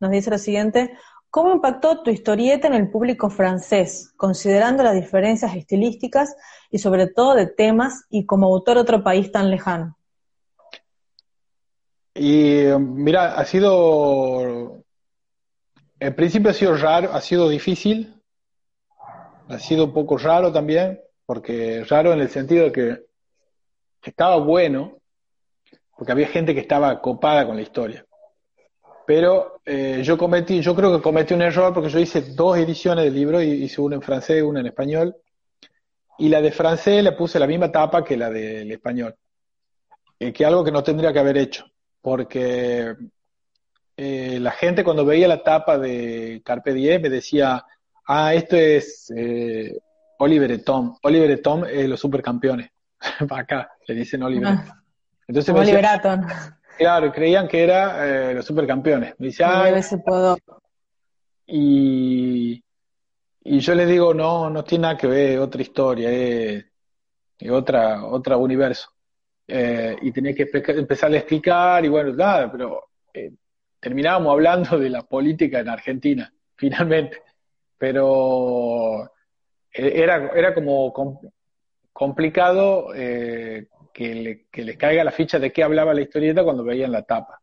[0.00, 0.96] nos dice lo siguiente,
[1.34, 6.36] ¿cómo impactó tu historieta en el público francés, considerando las diferencias estilísticas
[6.70, 9.98] y sobre todo de temas y como autor otro país tan lejano?
[12.14, 14.84] Y mira, ha sido,
[15.98, 18.14] en principio ha sido raro, ha sido difícil,
[19.48, 23.06] ha sido un poco raro también, porque raro en el sentido de que
[24.04, 24.98] estaba bueno,
[25.96, 28.03] porque había gente que estaba copada con la historia.
[29.06, 33.04] Pero eh, yo cometí, yo creo que cometí un error porque yo hice dos ediciones
[33.04, 35.16] del libro, hice una en francés y una en español,
[36.18, 39.14] y la de francés le puse la misma tapa que la del español,
[40.18, 41.66] eh, que algo que no tendría que haber hecho
[42.04, 42.94] porque
[43.96, 47.64] eh, la gente cuando veía la tapa de Carpe Diem me decía,
[48.06, 49.74] ah, esto es eh,
[50.18, 50.98] Oliver y Tom.
[51.02, 52.68] Oliver y Tom es los supercampeones.
[53.30, 54.48] Acá le dicen Oliver.
[54.48, 54.82] Ah.
[55.26, 55.86] Entonces Oliver
[56.76, 59.14] Claro, creían que era eh, los supercampeones.
[59.18, 59.70] Me dice, ah,
[61.46, 62.62] y,
[63.44, 66.64] y yo les digo, no, no tiene nada que ver, otra historia, es,
[67.38, 68.90] es otra, otro universo.
[69.46, 73.32] Eh, y tenía que empezar a explicar y bueno, nada, pero eh,
[73.78, 77.22] terminábamos hablando de la política en Argentina, finalmente.
[77.76, 79.04] Pero
[79.72, 80.92] eh, era, era como
[81.92, 82.88] complicado
[83.94, 87.40] que, les caiga la ficha de qué hablaba la historieta cuando veían la tapa.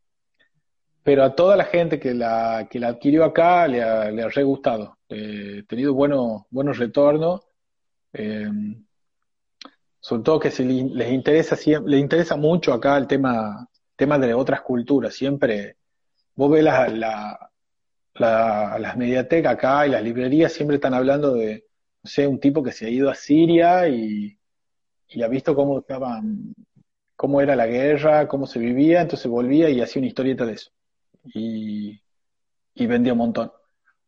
[1.04, 4.28] Pero a toda la gente que la, que la adquirió acá le ha, le ha
[4.28, 4.98] re gustado.
[5.10, 7.42] Eh, he tenido buenos, buenos retornos.
[8.14, 8.50] Eh,
[10.00, 14.62] sobre todo que si les interesa, les interesa mucho acá el tema, tema de otras
[14.62, 15.16] culturas.
[15.16, 15.78] Siempre,
[16.36, 17.50] vos ves la,
[18.14, 21.66] las mediatecas acá y las librerías siempre están hablando de,
[22.04, 24.38] no sé, un tipo que se ha ido a Siria y,
[25.12, 26.54] y ha visto cómo estaban,
[27.16, 30.72] cómo era la guerra, cómo se vivía, entonces volvía y hacía una historieta de eso.
[31.34, 32.02] Y,
[32.74, 33.52] y vendía un montón.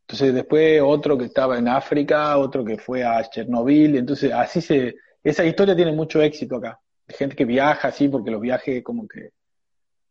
[0.02, 4.96] Entonces después otro que estaba en África, otro que fue a Chernobyl, entonces así se,
[5.22, 6.78] esa historia tiene mucho éxito acá.
[7.08, 9.30] Hay gente que viaja así, porque los viajes como que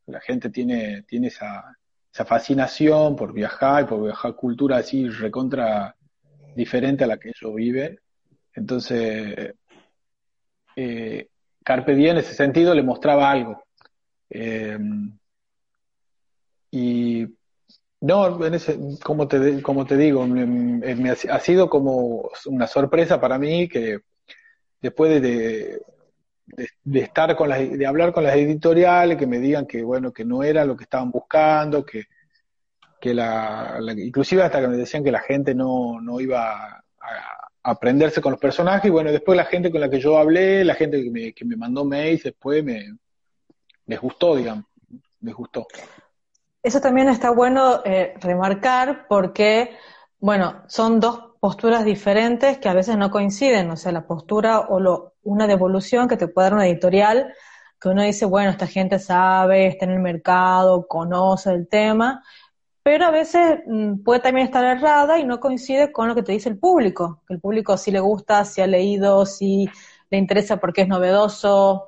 [0.08, 1.64] la gente tiene, tiene esa,
[2.12, 5.96] fascinación por viajar, por viajar cultura así recontra
[6.56, 8.00] diferente a la que ellos viven.
[8.54, 9.56] Entonces,
[10.76, 11.28] eh,
[11.63, 13.63] Carpe Diem en ese sentido le mostraba algo.
[14.30, 14.78] Eh,
[16.71, 17.28] y
[18.01, 23.38] no, en ese, como, te, como te digo, me, ha, sido como una sorpresa para
[23.38, 23.99] mí que
[24.82, 25.82] después de,
[26.84, 30.26] de, estar con las, de hablar con las editoriales, que me digan que bueno, que
[30.26, 32.05] no era lo que estaban buscando, que,
[32.99, 38.22] que la, inclusive hasta que me decían que la gente no, no iba a, aprenderse
[38.22, 41.01] con los personajes, y bueno, después la gente con la que yo hablé, la gente
[41.01, 42.97] que me, que me mandó mails después me
[43.86, 44.66] les gustó, digamos,
[45.22, 45.68] les gustó.
[46.61, 49.76] Eso también está bueno eh, remarcar porque,
[50.20, 54.80] bueno, son dos posturas diferentes que a veces no coinciden, o sea, la postura o
[54.80, 57.34] lo, una devolución que te puede dar una editorial,
[57.80, 62.24] que uno dice, bueno, esta gente sabe, está en el mercado, conoce el tema,
[62.84, 66.34] pero a veces mm, puede también estar errada y no coincide con lo que te
[66.34, 69.69] dice el público, que el público sí le gusta, si ha leído, si
[70.11, 71.88] le interesa porque es novedoso,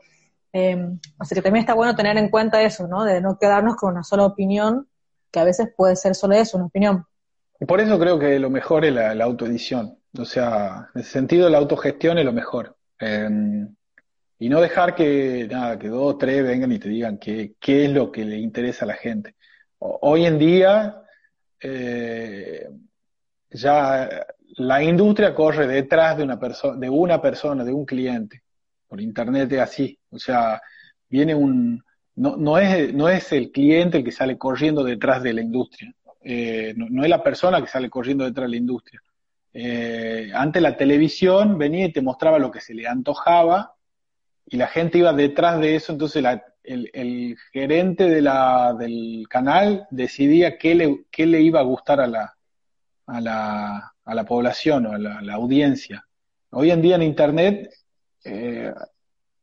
[0.53, 0.89] eh,
[1.19, 3.03] así que también está bueno tener en cuenta eso, ¿no?
[3.03, 4.87] De no quedarnos con una sola opinión,
[5.29, 7.05] que a veces puede ser solo eso, una opinión.
[7.59, 9.99] Y por eso creo que lo mejor es la, autoedición.
[10.17, 12.77] O sea, en ese sentido la autogestión es lo mejor.
[12.99, 13.75] Em,
[14.39, 18.11] y no dejar que, nada, que dos, tres vengan y te digan qué es lo
[18.11, 19.35] que le interesa a la gente.
[20.01, 21.01] Hoy en día,
[21.61, 22.67] eh,
[23.49, 24.09] ya
[24.57, 28.43] la industria corre detrás de una persona, de una persona, de un cliente.
[28.87, 29.99] Por internet es así.
[30.09, 30.61] O sea,
[31.09, 31.83] viene un,
[32.15, 35.93] no, no, es, no es el cliente el que sale corriendo detrás de la industria.
[36.23, 39.01] Eh, no, es la persona que sale corriendo detrás de la industria.
[39.53, 43.75] Eh, antes la televisión venía y te mostraba lo que se le antojaba
[44.45, 46.23] y la gente iba detrás de eso, entonces
[46.67, 52.07] el, gerente de la, del canal decidía qué le, qué le iba a gustar a
[52.07, 52.35] la,
[53.07, 56.05] a la, a la población o a la, audiencia.
[56.51, 57.73] Hoy en día en Internet,
[58.23, 58.73] eh,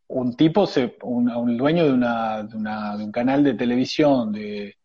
[0.09, 4.77] un tipo, se, un, dueño de, una, de, una, de un canal de televisión, de,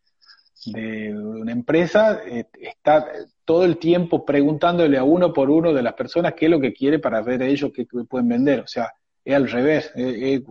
[0.65, 3.05] de una empresa eh, está
[3.45, 6.73] todo el tiempo preguntándole a uno por uno de las personas qué es lo que
[6.73, 8.61] quiere para ver ellos qué, pueden vender.
[8.61, 8.91] O sea,
[9.23, 10.41] es al revés, es,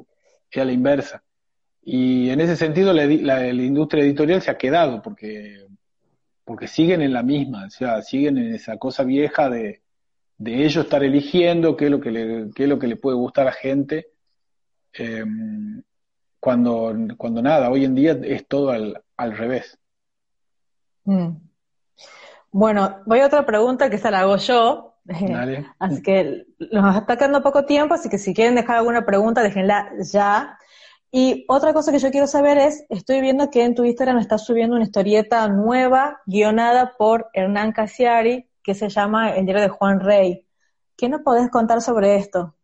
[0.54, 1.22] a la inversa.
[1.88, 5.68] Y en ese sentido la, la, industria editorial se ha quedado porque,
[6.44, 9.82] porque siguen en la misma, o sea, siguen en esa cosa vieja de,
[10.36, 13.16] de ellos estar eligiendo qué es lo que le, qué es lo que le puede
[13.16, 14.08] gustar a gente.
[14.94, 15.80] Em,
[16.40, 19.78] cuando, cuando nada, hoy en día es todo al, al revés.
[21.04, 21.36] Mm.
[22.50, 24.96] Bueno, voy a otra pregunta que esa la hago yo.
[25.78, 29.92] así que nos está quedando poco tiempo, así que si quieren dejar alguna pregunta, déjenla
[30.00, 30.58] ya.
[31.10, 34.44] Y otra cosa que yo quiero saber es, estoy viendo que en tu Instagram estás
[34.44, 40.00] subiendo una historieta nueva, guionada por Hernán Casiari, que se llama El diario de Juan
[40.00, 40.44] Rey.
[40.96, 42.54] ¿Qué nos podés contar sobre esto?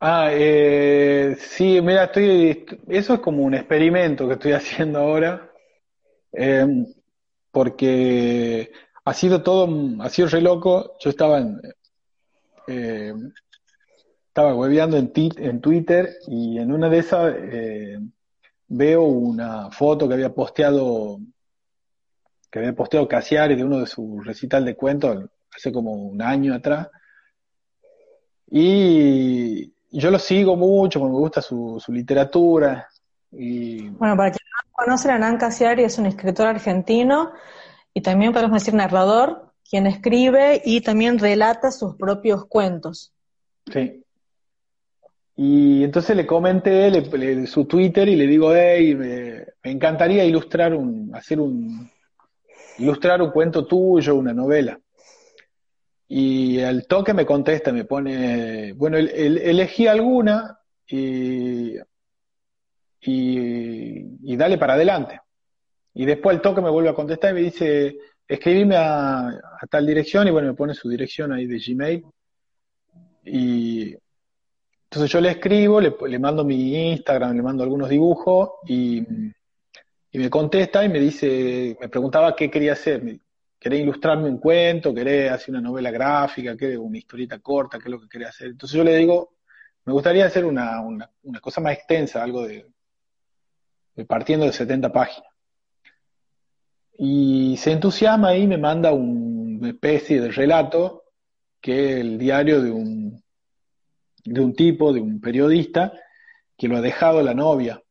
[0.00, 5.50] Ah, eh, sí, mira, estoy, eso es como un experimento que estoy haciendo ahora.
[6.32, 6.66] Eh,
[7.50, 8.70] porque
[9.04, 9.68] ha sido todo,
[10.00, 10.96] ha sido re loco.
[11.00, 11.60] Yo estaba en,
[12.68, 13.12] eh,
[14.38, 17.98] estaba hueveando en, en Twitter y en una de esas eh,
[18.68, 21.18] veo una foto que había posteado
[22.48, 26.54] que había posteado Casiari de uno de sus recital de cuentos hace como un año
[26.54, 26.86] atrás.
[28.48, 32.88] Y yo lo sigo mucho, me gusta su, su literatura.
[33.32, 33.88] Y...
[33.88, 37.32] Bueno, para quien no conoce, Hernán Casiari es un escritor argentino
[37.92, 43.12] y también podemos decir narrador, quien escribe y también relata sus propios cuentos.
[43.72, 44.04] Sí.
[45.40, 51.38] Y entonces le comenté su Twitter y le digo, hey, me, encantaría ilustrar un, hacer
[51.38, 51.88] un,
[52.78, 54.80] ilustrar un cuento tuyo, una novela.
[56.08, 60.58] Y al toque me contesta, me pone, bueno, elegí alguna
[60.88, 61.76] y,
[63.02, 65.20] y, dale para adelante.
[65.94, 69.86] Y después el toque me vuelve a contestar y me dice, escribime a, a, tal
[69.86, 72.04] dirección y bueno, me pone su dirección ahí de Gmail.
[73.24, 73.94] Y
[74.90, 79.04] entonces yo le escribo, le, mando mi Instagram, le mando algunos dibujos y,
[80.12, 83.02] me contesta y me dice, me preguntaba qué quería hacer.
[83.58, 84.94] ¿Querés ilustrarme un cuento?
[84.94, 86.56] ¿Querés hacer una novela gráfica?
[86.56, 87.78] ¿Querés una historieta corta?
[87.78, 88.48] ¿Qué es lo que querés hacer?
[88.48, 89.36] Entonces yo le digo,
[89.84, 92.66] me gustaría hacer una, una cosa más extensa, algo de,
[94.06, 95.30] partiendo de 70 páginas.
[96.96, 101.04] Y se entusiasma y me manda una especie de relato
[101.60, 103.22] que es el diario de un,
[104.32, 105.92] de un tipo, de un periodista,
[106.56, 107.82] que lo ha dejado la novia.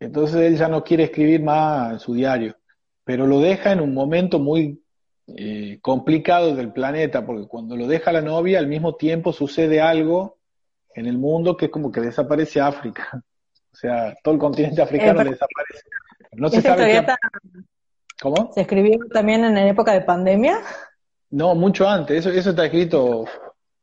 [0.00, 2.56] Entonces él ya no quiere escribir más en su diario,
[3.04, 4.82] pero lo deja en un momento muy
[5.26, 10.38] eh, complicado del planeta, porque cuando lo deja la novia, al mismo tiempo sucede algo
[10.94, 13.22] en el mundo que es como que desaparece África.
[13.74, 15.82] O sea, todo el continente africano eh, desaparece.
[16.34, 17.04] No se sabe
[18.22, 18.52] ¿Cómo?
[18.54, 20.60] ¿Se escribió también en la época de pandemia?
[21.30, 22.20] No, mucho antes.
[22.20, 23.24] Eso, eso está escrito,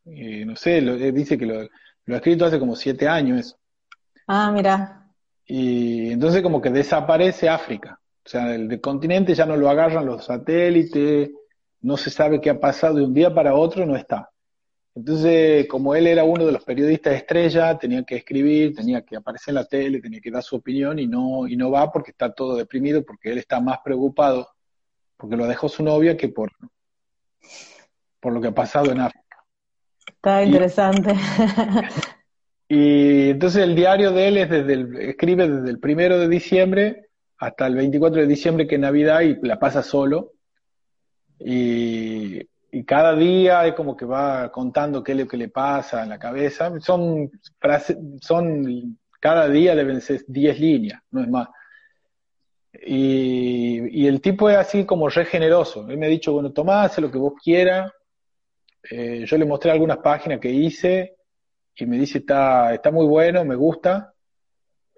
[0.05, 1.67] eh, no sé, eh, dice que lo,
[2.05, 3.57] lo ha escrito hace como siete años eso.
[4.27, 5.07] Ah, mira.
[5.45, 7.99] Y entonces como que desaparece África.
[8.25, 11.31] O sea, el, el continente ya no lo agarran los satélites,
[11.81, 14.29] no se sabe qué ha pasado de un día para otro, no está.
[14.93, 19.51] Entonces, como él era uno de los periodistas estrella, tenía que escribir, tenía que aparecer
[19.51, 22.33] en la tele, tenía que dar su opinión y no, y no va porque está
[22.33, 24.47] todo deprimido, porque él está más preocupado
[25.21, 26.51] porque lo dejó su novia que por,
[28.19, 29.30] por lo que ha pasado en África.
[30.23, 31.15] Está interesante.
[32.73, 37.07] Y, entonces el diario de él es desde el, escribe desde el primero de diciembre
[37.37, 40.31] hasta el 24 de diciembre que es Navidad y la pasa solo.
[41.37, 46.03] Y y cada día es como que va contando qué es lo que le pasa
[46.03, 46.71] en la cabeza.
[46.79, 47.29] Son,
[48.21, 51.49] son cada día deben ser 10 líneas, no es más.
[52.73, 55.85] Y, y, el tipo es así como re generoso.
[55.89, 57.91] Él me ha dicho, bueno, tomá, haz lo que vos quieras.
[58.89, 61.15] Eh, yo le mostré algunas páginas que hice
[61.75, 64.13] y me dice, está, está muy bueno, me gusta.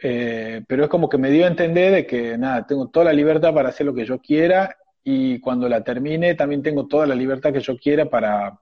[0.02, 3.14] Eh, pero es como que me dio a entender de que, nada, tengo toda la
[3.14, 7.16] libertad para hacer lo que yo quiera y cuando la termine también tengo toda la
[7.16, 8.60] libertad que yo quiera para,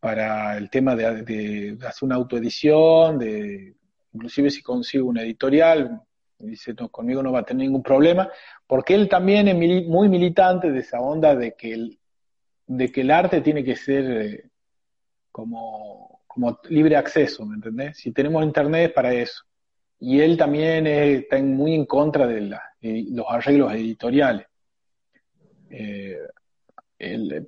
[0.00, 3.74] para el tema de, hacer una autoedición, de
[4.12, 6.00] inclusive si consigo una editorial,
[6.38, 8.30] dice, no, conmigo no va a tener ningún problema,
[8.66, 11.98] porque él también es muy militante de esa onda de que el,
[12.66, 14.44] de que el arte tiene que ser eh,
[15.30, 17.98] como, como libre acceso, ¿me entendés?
[17.98, 19.42] Si tenemos internet es para eso.
[20.00, 24.46] Y él también está muy en contra de los arreglos editoriales.
[25.70, 26.18] Eh,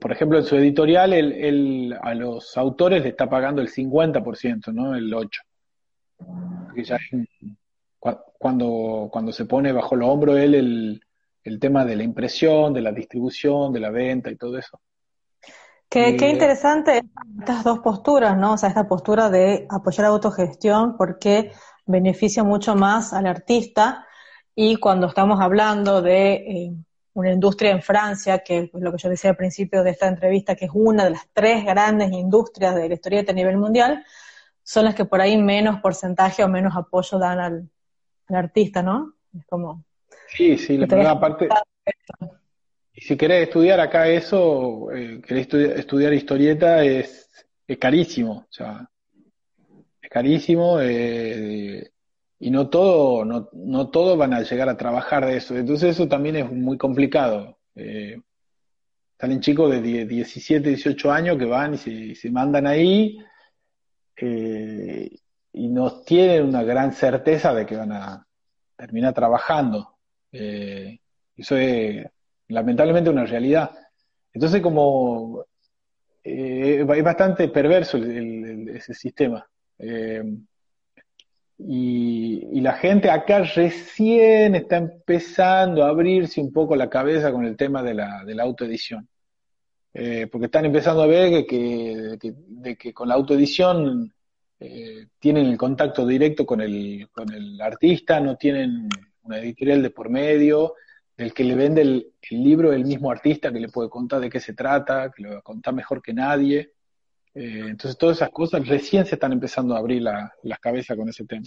[0.01, 4.95] por ejemplo, en su editorial, él, a los autores le está pagando el 50%, ¿no?
[4.95, 5.29] El 8%.
[6.83, 6.99] ya
[8.39, 11.01] cuando, cuando se pone bajo el hombro él el,
[11.43, 14.81] el tema de la impresión, de la distribución, de la venta y todo eso.
[15.89, 17.03] Qué, qué, interesante
[17.39, 18.55] estas dos posturas, ¿no?
[18.55, 21.53] O sea, esta postura de apoyar la autogestión porque
[21.87, 24.07] beneficia mucho más al artista
[24.55, 26.73] y cuando estamos hablando de eh,
[27.13, 30.55] una industria en Francia, que es lo que yo decía al principio de esta entrevista,
[30.55, 34.05] que es una de las tres grandes industrias de la historieta a nivel mundial,
[34.63, 37.71] son las que por ahí menos porcentaje o menos apoyo dan al,
[38.29, 39.15] artista, ¿no?
[39.39, 39.85] Es como...
[40.29, 41.49] Sí, sí, la primera parte...
[42.97, 47.31] Y si querés estudiar acá eso, eh, querés estudiar, historieta, es,
[47.67, 48.91] es carísimo, o sea,
[50.01, 51.91] es carísimo, eh,
[52.39, 55.57] y no todo, no, no todos van a llegar a trabajar de eso.
[55.57, 57.59] Entonces eso también es muy complicado.
[57.75, 58.21] Eh,
[59.19, 63.19] salen chicos de 17, 18 años que van y se, mandan ahí
[64.17, 65.11] eh,
[65.53, 68.27] y no tienen una gran certeza de que van a
[68.77, 69.97] terminar trabajando.
[70.33, 70.99] Eh,
[71.37, 72.07] eso es
[72.49, 73.71] lamentablemente una realidad.
[74.33, 75.45] Entonces como
[76.29, 79.49] eh, es bastante perverso ese sistema.
[79.79, 80.25] Eh,
[81.59, 87.57] y, la gente acá recién está empezando a abrirse un poco la cabeza con el
[87.57, 89.09] tema de la, de la autoedición.
[89.95, 94.13] Eh, porque están empezando a ver que, de que con la autoedición
[95.19, 98.89] tienen el contacto directo con el, con el artista, no tienen
[99.23, 100.75] una editorial de por medio,
[101.17, 104.41] del que le vende el, libro el mismo artista que le puede contar de qué
[104.41, 106.73] se trata, que le va a contar mejor que nadie.
[107.35, 111.09] Eh, entonces todas esas cosas recién se están empezando a abrir la, las cabezas con
[111.09, 111.47] ese tema.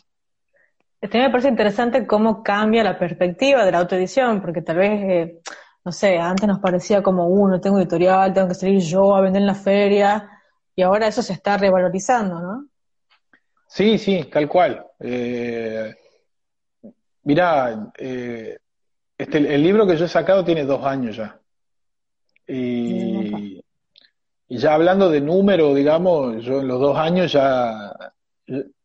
[1.02, 5.40] Este me parece interesante cómo cambia la perspectiva de la autoedición, porque tal vez, eh,
[5.86, 9.42] no sé, antes nos parecía como uno, tengo editorial, tengo que salir yo a vender
[9.42, 10.30] en la feria,
[10.76, 12.68] y ahora eso se está revalorizando, ¿no?
[13.68, 14.86] Sí, sí, tal cual.
[15.00, 15.94] Eh,
[17.24, 18.58] mirá, eh,
[19.20, 21.40] este, el libro que yo he sacado tiene dos años ya.
[22.48, 23.62] Y,
[24.48, 27.92] y ya hablando de número, digamos, yo en los dos años ya,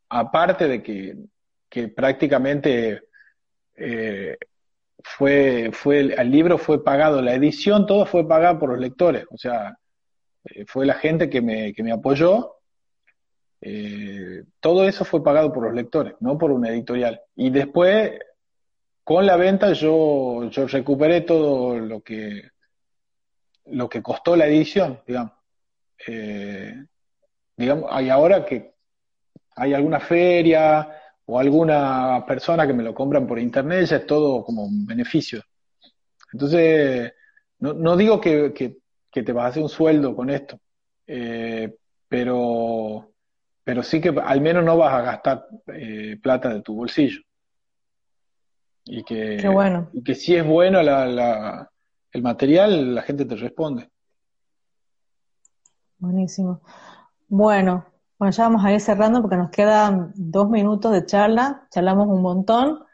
[0.09, 1.17] aparte de que,
[1.71, 3.05] que prácticamente
[3.77, 4.37] eh,
[5.03, 9.39] fue, fue el, libro fue pagado, la edición, todo fue pagado por los lectores, o
[9.39, 9.79] sea,
[10.45, 12.57] eh, fue la gente que me, que me apoyó,
[13.61, 17.23] eh, todo eso fue pagado por los lectores, no por una editorial.
[17.35, 18.13] Y después,
[19.05, 22.43] con la venta, yo, yo recuperé todo lo que,
[23.67, 25.33] lo que costó la edición, digamos.
[26.07, 26.75] Eh,
[27.57, 28.75] digamos, hay ahora que
[29.57, 30.91] hay alguna feria
[31.27, 35.43] o alguna persona que me lo compran por internet, ya es todo como un beneficio.
[36.33, 37.13] Entonces,
[37.61, 38.53] no, digo que,
[39.11, 40.59] te vas a hacer un sueldo con esto,
[41.07, 41.77] eh,
[42.09, 43.13] pero,
[43.63, 47.21] pero sí que al menos no vas a gastar eh, plata de tu bolsillo.
[48.85, 49.89] Y que, bueno.
[49.93, 51.71] y que si es bueno la,
[52.13, 53.89] el material, la gente te responde.
[55.99, 56.61] Buenísimo.
[57.29, 57.87] Bueno,
[58.19, 62.23] bueno, ya vamos a ir cerrando porque nos quedan dos minutos de charla, charlamos un
[62.23, 62.85] montón.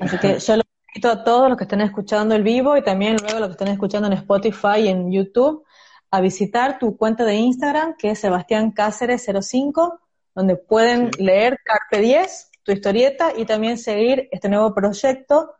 [0.00, 3.16] Así que yo lo invito a todos los que estén escuchando el vivo y también
[3.22, 5.64] luego los que estén escuchando en Spotify y en YouTube
[6.10, 10.00] a visitar tu cuenta de Instagram que es Sebastián Cáceres 05,
[10.34, 15.54] donde pueden leer Carpe 10, historieta y también seguir este nuevo proyecto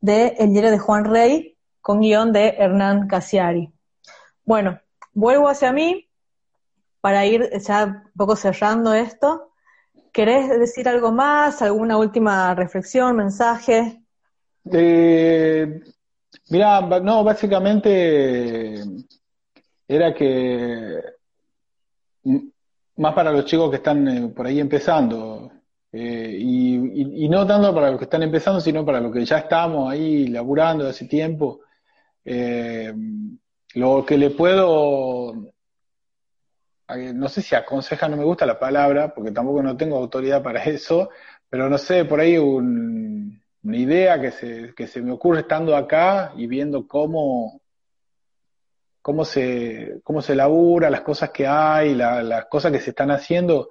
[0.00, 3.72] de El diario de Juan Rey con guion de Hernán Casiari.
[4.44, 4.80] Bueno,
[5.12, 6.08] vuelvo hacia mí
[7.00, 9.52] para ir ya un poco cerrando esto,
[10.12, 11.62] ¿querés decir algo más?
[11.62, 14.02] ¿Alguna última reflexión, mensaje?
[14.70, 15.80] Eh,
[16.48, 18.82] mira, no, básicamente
[19.88, 21.02] era que
[22.96, 25.51] más para los chicos que están eh, por ahí empezando,
[25.92, 29.90] eh, y, no tanto para los que están empezando, sino para los que ya estamos
[29.90, 31.60] ahí laburando hace tiempo.
[33.74, 35.52] lo que le puedo
[36.96, 40.62] no sé si aconseja, no me gusta la palabra, porque tampoco no tengo autoridad para
[40.64, 41.10] eso,
[41.48, 46.32] pero no sé, por ahí una idea que se, que se me ocurre estando acá
[46.36, 47.60] y viendo cómo,
[49.00, 53.68] cómo se, cómo se labura, las cosas que hay, las cosas que se están haciendo,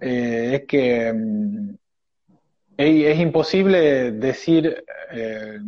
[0.00, 1.74] eh, es que mm,
[2.76, 5.58] es, imposible decir, eh,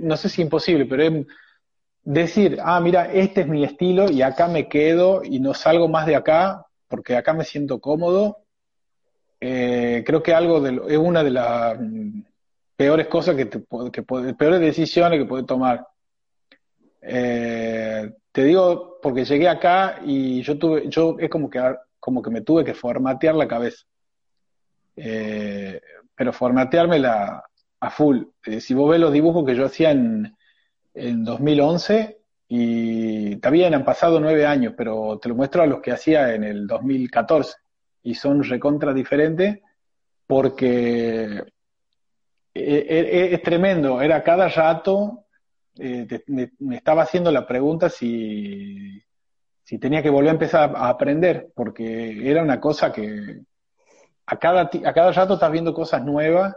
[0.00, 1.24] no sé si imposible, pero
[2.02, 6.06] decir, ah, mira, este es mi estilo y acá me quedo y no salgo más
[6.06, 8.38] de acá porque acá me siento cómodo,
[9.40, 12.20] eh, creo que algo de, es una de las mm,
[12.76, 13.62] peores cosas que, te,
[13.92, 15.86] que peores decisiones que puedes tomar.
[17.00, 21.60] Te digo porque llegué acá y yo tuve, yo es como que,
[22.06, 23.84] como que me tuve que formatear la cabeza.
[24.94, 25.80] Eh,
[26.14, 27.42] pero formateármela
[27.80, 28.22] a full.
[28.60, 30.36] si vos ves los dibujos que yo hacía en,
[30.94, 35.80] en 2011 y está bien, han pasado nueve años, pero te lo muestro a los
[35.80, 37.56] que hacía en el 2014
[38.04, 39.58] y son recontra diferentes
[40.28, 41.42] porque
[42.54, 45.24] e, e, e, es, tremendo, era cada rato,
[45.76, 49.02] eh, me, estaba haciendo la pregunta si,
[49.66, 53.40] si tenía que volver a empezar a aprender, porque era una cosa que
[54.24, 56.54] a cada, a cada rato estás viendo cosas nuevas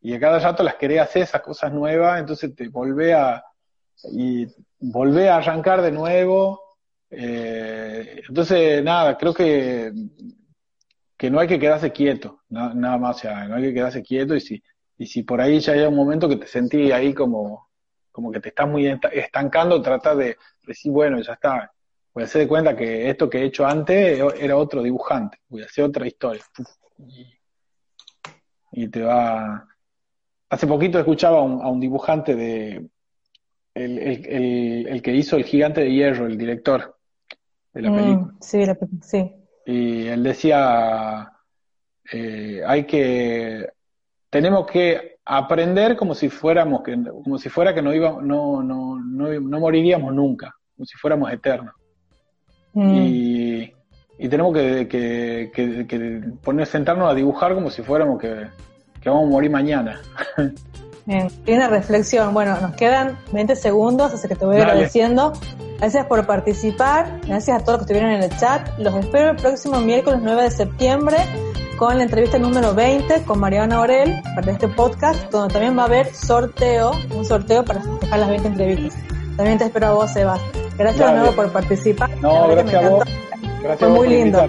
[0.00, 3.44] y a cada rato las querés hacer esas cosas nuevas, entonces te volvés a,
[4.12, 4.48] y
[4.80, 6.60] volver a arrancar de nuevo.
[7.08, 9.92] Eh, entonces, nada, creo que,
[11.16, 14.34] que no hay que quedarse quieto, nada más, o sea, no hay que quedarse quieto
[14.34, 14.60] y si,
[14.98, 17.68] y si por ahí ya hay un momento que te sentí ahí como,
[18.10, 20.36] como que te estás muy estancando, trata de
[20.66, 21.72] decir, bueno, ya está,
[22.12, 25.62] voy a hacer de cuenta que esto que he hecho antes era otro dibujante, voy
[25.62, 26.42] a hacer otra historia.
[28.72, 29.66] Y, te va...
[30.48, 32.88] Hace poquito escuchaba a un dibujante de,
[33.74, 36.96] el, el, el, que hizo El Gigante de Hierro, el director
[37.72, 38.34] de la mm, película.
[38.40, 38.64] Sí,
[39.02, 39.32] sí.
[39.66, 41.32] Y él decía,
[42.12, 43.68] eh, hay que,
[44.28, 48.98] tenemos que aprender como si fuéramos, que, como si fuera que no, iba, no, no,
[48.98, 51.74] no, moriríamos nunca, como si fuéramos eternos.
[52.72, 52.94] Mm.
[52.94, 53.72] Y,
[54.18, 58.46] y, tenemos que, que, que, poner, sentarnos a dibujar como si fuéramos que,
[59.04, 60.00] vamos a morir mañana.
[61.06, 62.32] Bien, una reflexión.
[62.32, 65.32] Bueno, nos quedan 20 segundos, así que te voy agradeciendo.
[65.78, 68.78] Gracias por participar, gracias a todos los que estuvieron en el chat.
[68.78, 71.16] Los espero el próximo miércoles 9 de septiembre
[71.80, 75.86] con la entrevista número 20 con Mariana Orel para este podcast, donde también va a
[75.86, 79.09] haber sorteo, un sorteo para festejar las 20 entrevistas.
[79.40, 80.38] También te espero a vos, Sebas.
[80.76, 82.10] Gracias de nuevo por participar.
[82.20, 83.04] No, gracias a vos.
[83.62, 84.46] Gracias Fue muy lindo.